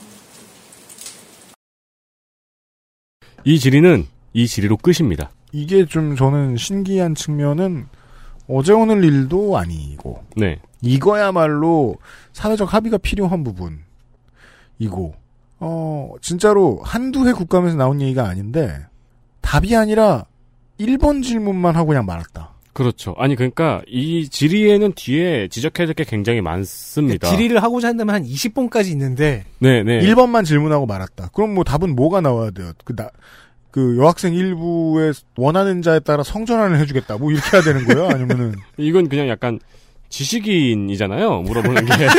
[3.45, 5.31] 이 질의는 이 질의로 끝입니다.
[5.53, 7.87] 이게 좀 저는 신기한 측면은
[8.49, 10.61] 어제 오늘 일도 아니고 네.
[10.87, 11.97] 이거야말로
[12.33, 15.15] 사회적 합의가 필요한 부분이고
[15.59, 18.87] 어 진짜로 한두 해 국감에서 나온 얘기가 아닌데
[19.41, 20.27] 답이 아니라
[20.79, 22.53] 1번 질문만 하고 그냥 말았다.
[22.75, 23.15] 그렇죠.
[23.17, 27.27] 아니 그러니까 이 질의에는 뒤에 지적해야 될 게 굉장히 많습니다.
[27.31, 30.01] 질의를 하고자 한다면 한 20번까지 있는데 네, 네.
[30.01, 31.31] 1번만 질문하고 말았다.
[31.33, 32.73] 그럼 뭐 답은 뭐가 나와야 돼요?
[32.85, 33.09] 그, 나,
[33.71, 37.17] 그 여학생 일부에 원하는 자에 따라 성전환을 해주겠다.
[37.17, 38.09] 뭐 이렇게 해야 되는 거예요?
[38.11, 39.59] 아니면은 이건 그냥 약간
[40.09, 41.43] 지식인이잖아요.
[41.43, 42.09] 물어보는 게.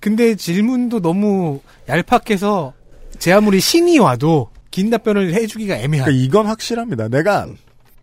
[0.00, 2.72] 근데 질문도 너무 얄팍해서
[3.18, 6.06] 제 아무리 신이 와도 긴 답변을 해주기가 애매한.
[6.06, 7.08] 그러니까 이건 확실합니다.
[7.08, 7.48] 내가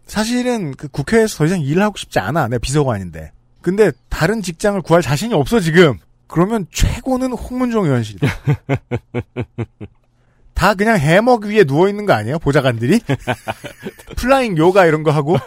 [0.08, 2.48] 사실은 그 국회에서 더 이상 일을 하고 싶지 않아.
[2.48, 3.32] 내 비서관인데.
[3.62, 5.98] 근데 다른 직장을 구할 자신이 없어 지금.
[6.28, 8.28] 그러면 최고는 홍문종 의원실이다.
[10.56, 12.40] 다 그냥 해먹 위에 누워 있는 거 아니에요?
[12.40, 13.02] 보좌관들이
[14.16, 15.38] flying 요가 이런 거 하고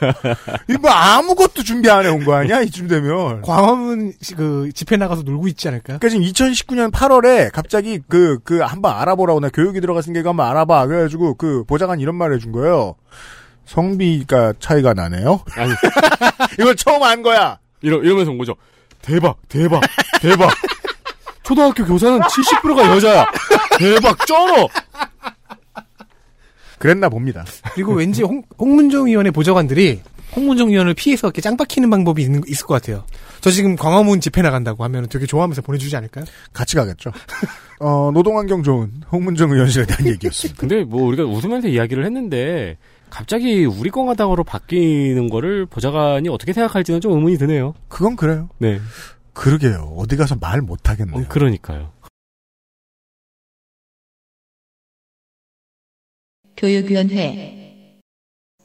[0.68, 2.60] 이거 뭐 아무것도 준비 안 해온 거 아니야?
[2.60, 5.98] 이쯤 되면 광화문 시- 그 집회 나가서 놀고 있지 않을까요?
[5.98, 10.86] 그러니까 지금 2019년 8월에 갑자기 그, 그, 한번 알아보라고, 나 교육이 들어갔으니까 이거 한번 알아봐.
[10.86, 12.94] 그래가지고 그 보좌관 이런 말 해준 거예요.
[13.64, 15.40] 성비가 차이가 나네요?
[15.56, 15.72] 아니,
[16.60, 17.58] 이걸 처음 안 거야!
[17.80, 18.54] 이러, 이러면서 온 거죠.
[19.02, 19.80] 대박, 대박,
[20.20, 20.50] 대박.
[21.48, 23.24] 초등학교 교사는 70%가 여자야.
[23.78, 24.68] 대박, 쩔어!
[26.78, 27.42] 그랬나 봅니다.
[27.72, 30.02] 그리고 왠지 홍, 홍문정 위원회 보좌관들이
[30.36, 33.02] 홍문정 위원을 피해서 이렇게 짱 박히는 방법이 있는, 있을 것 같아요.
[33.40, 36.26] 저 지금 광화문 집회 나간다고 하면 되게 좋아하면서 보내주지 않을까요?
[36.52, 37.12] 같이 가겠죠.
[37.80, 40.60] 어, 노동환경 좋은 홍문정 의원실에 대한 얘기였습니다.
[40.60, 42.76] 근데 뭐 우리가 웃으면서 이야기를 했는데,
[43.08, 47.72] 갑자기 우리 공화당으로 바뀌는 거를 보좌관이 어떻게 생각할지는 좀 의문이 드네요.
[47.88, 48.50] 그건 그래요.
[48.58, 48.78] 네.
[49.38, 49.94] 그러게요.
[49.96, 51.24] 어디 가서 말 못하겠네요.
[51.24, 51.92] 어, 그러니까요.
[56.56, 58.00] 교육위원회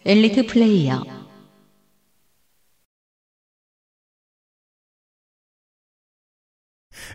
[0.03, 1.03] 엘리트 플레이어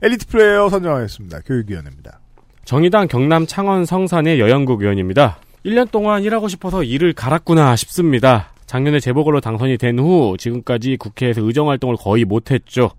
[0.03, 1.41] 엘리트 플레이어 선정하겠습니다.
[1.41, 2.21] 교육위원회입니다.
[2.65, 5.41] 정의당 경남 창원 성산의 여영국 의원입니다.
[5.65, 8.53] 1년 동안 일하고 싶어서 일을 갈았구나 싶습니다.
[8.67, 12.91] 작년에 재보궐로 당선이 된 후 지금까지 국회에서 의정활동을 거의 못했죠.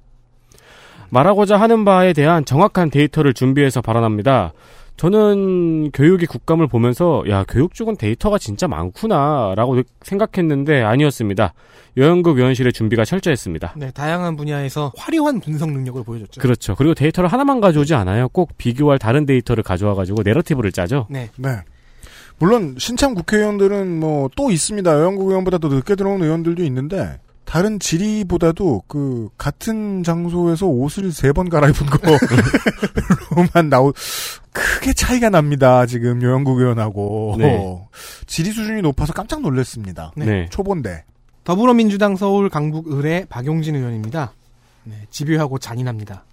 [1.11, 4.53] 말하고자 하는 바에 대한 정확한 데이터를 준비해서 발언합니다.
[4.97, 11.53] 저는 교육이 국감을 보면서 야 교육 쪽은 데이터가 진짜 많구나라고 생각했는데 아니었습니다.
[11.95, 13.75] 여영국 의원실의 준비가 철저했습니다.
[13.77, 16.41] 네, 다양한 분야에서 화려한 분석 능력을 보여줬죠.
[16.41, 16.75] 그렇죠.
[16.75, 18.27] 그리고 데이터를 하나만 가져오지 않아요.
[18.27, 21.07] 꼭 비교할 다른 데이터를 가져와가지고 내러티브를 짜죠.
[21.09, 21.29] 네.
[21.37, 21.49] 네.
[22.37, 24.91] 물론 신참 국회의원들은 뭐 또 있습니다.
[24.91, 27.19] 여영국 의원보다 더 늦게 들어온 의원들도 있는데
[27.49, 33.91] 다른 질의보다도 그 같은 장소에서 옷을 세 번 갈아입은 거로만 나오
[34.53, 35.85] 크게 차이가 납니다.
[35.87, 37.79] 지금 여영국 의원하고 네.
[38.27, 40.11] 질의 수준이 높아서 깜짝 놀랐습니다.
[40.15, 40.47] 네.
[40.51, 41.05] 초본데
[41.43, 44.33] 더불어민주당 서울 강북 의뢰 박용진 의원입니다.
[44.83, 46.25] 네, 집요하고 잔인합니다.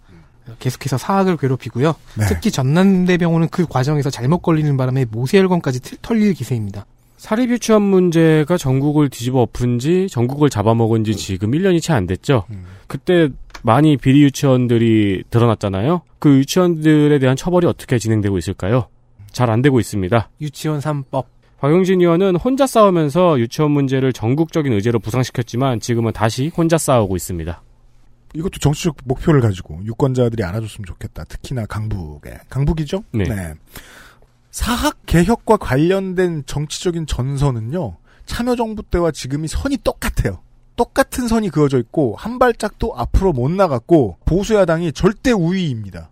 [0.59, 1.95] 계속해서 사학을 괴롭히고요.
[2.19, 2.27] 네.
[2.29, 6.85] 특히 전남대병원은 그 과정에서 잘못 걸리는 바람에 모세혈관까지 틀- 털릴 기세입니다.
[7.17, 12.45] 사립 유치원 문제가 전국을 뒤집어 엎은 지, 전국을 잡아먹은 지 지금 1년이 채 안 됐죠.
[12.87, 13.29] 그때
[13.63, 16.03] 많이 비리 유치원들이 드러났잖아요.
[16.19, 18.89] 그 유치원들에 대한 처벌이 어떻게 진행되고 있을까요?
[19.33, 20.31] 잘 안 되고 있습니다.
[20.41, 21.25] 유치원 3법.
[21.59, 27.63] 박용진 의원은 혼자 싸우면서 유치원 문제를 전국적인 의제로 부상시켰지만 지금은 다시 혼자 싸우고 있습니다.
[28.35, 31.25] 이것도 정치적 목표를 가지고 유권자들이 알아줬으면 좋겠다.
[31.25, 33.05] 특히나 강북에 강북이죠?
[33.13, 33.25] 네.
[34.57, 37.99] 사학 개혁과 관련된 정치적인 전선은요.
[38.25, 40.41] 참여정부 때와 지금이 선이 똑같아요.
[40.77, 46.09] 똑같은 선이 그어져 있고 한 발짝도 앞으로 못 나갔고 보수야당이 절대 우위입니다.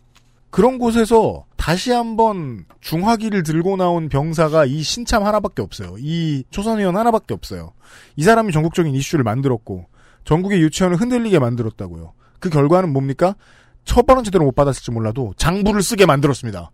[0.50, 5.96] 그런 곳에서 다시 한번 중화기를 들고 나온 병사가 이 신참 하나밖에 없어요.
[5.98, 7.72] 이 초선 의원 하나밖에 없어요.
[8.14, 9.86] 이 사람이 전국적인 이슈를 만들었고
[10.24, 12.12] 전국의 유치원을 흔들리게 만들었다고요.
[12.40, 13.36] 그 결과는 뭡니까?
[13.86, 16.70] 처벌은 제대로 못 받았을지 몰라도 장부를 쓰게 만들었습니다.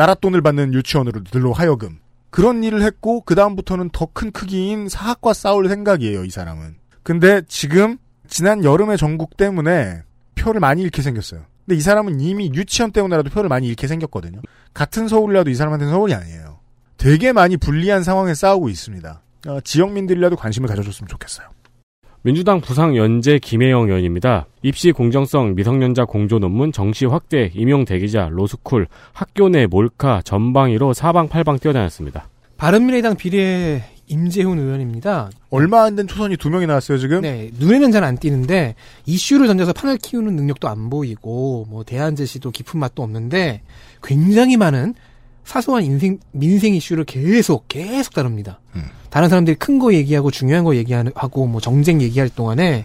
[0.00, 1.98] 나라 돈을 받는 유치원으로들로 하여금
[2.30, 6.24] 그런 일을 했고 그 다음부터는 더 큰 크기인 사학과 싸울 생각이에요.
[6.24, 6.76] 이 사람은.
[7.02, 10.00] 근데 지금 지난 여름의 전국 때문에
[10.36, 11.42] 표를 많이 잃게 생겼어요.
[11.66, 14.40] 근데 이 사람은 이미 유치원 때문에라도 표를 많이 잃게 생겼거든요.
[14.72, 16.60] 같은 서울이라도 이 사람한테는 서울이 아니에요.
[16.96, 19.20] 되게 많이 불리한 상황에 싸우고 있습니다.
[19.48, 21.46] 어, 지역민들이라도 관심을 가져줬으면 좋겠어요.
[22.22, 24.46] 민주당 부상 연재 김혜영 의원입니다.
[24.62, 31.58] 입시 공정성, 미성년자 공조 논문, 정시 확대, 임용 대기자, 로스쿨, 학교 내 몰카, 전방위로 사방팔방
[31.60, 32.28] 뛰어다녔습니다.
[32.58, 35.30] 바른미래당 비례 임재훈 의원입니다.
[35.48, 37.22] 얼마 안 된 초선이 두 명이 나왔어요 지금.
[37.22, 38.74] 네, 눈에는 잘 안 띄는데
[39.06, 43.62] 이슈를 던져서 판을 키우는 능력도 안 보이고 뭐 대안 제시도 깊은 맛도 없는데
[44.02, 44.94] 굉장히 많은
[45.44, 48.60] 사소한 인생 민생 이슈를 계속 계속 다룹니다.
[49.10, 52.84] 다른 사람들이 큰 거 얘기하고 중요한 거 얘기하고 뭐 정쟁 얘기할 동안에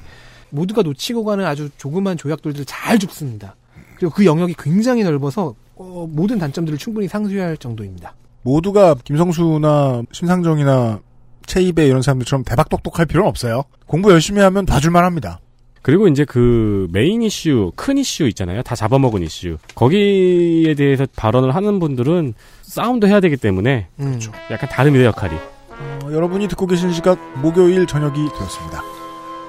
[0.50, 3.56] 모두가 놓치고 가는 아주 조그만 조약돌들 잘 줍습니다.
[3.98, 8.16] 그리고 그 영역이 굉장히 넓어서 어, 모든 단점들을 충분히 상쇄할 정도입니다.
[8.44, 11.00] 모두가 김성수나 심상정이나
[11.48, 13.64] 최입의 이런 사람들처럼 대박 똑똑할 필요는 없어요.
[13.86, 15.40] 공부 열심히 하면 봐줄만 합니다.
[15.86, 18.64] 그리고 이제 그 메인 이슈, 큰 이슈 있잖아요.
[18.64, 19.58] 다 잡아먹은 이슈.
[19.76, 22.34] 거기에 대해서 발언을 하는 분들은
[22.64, 24.32] 싸움도 해야 되기 때문에 그렇죠.
[24.50, 25.36] 약간 다릅니다, 역할이.
[25.36, 28.82] 어, 여러분이 듣고 계신 시각 목요일 저녁이 되었습니다.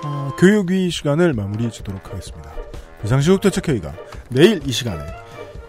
[0.05, 2.53] 어, 교육위 시간을 마무리 짓도록 하겠습니다.
[3.01, 3.95] 비상시국 대책회의가
[4.29, 5.01] 내일 이 시간에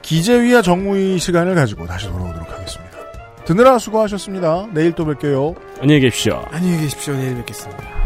[0.02, 2.98] 기재위와 정무위 시간을 가지고 다시 돌아오도록 하겠습니다.
[3.46, 4.68] 드느라 수고하셨습니다.
[4.74, 5.56] 내일 또 뵐게요.
[5.80, 6.44] 안녕히 계십시오.
[6.52, 7.14] 안녕히 계십시오.
[7.14, 7.97] 내일 뵙겠습니다.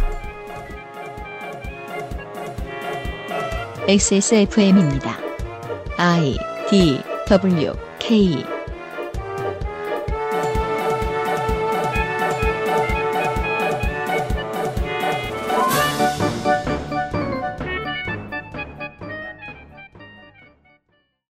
[3.88, 5.17] XSFM입니다.
[5.97, 6.38] I
[6.69, 8.61] D W K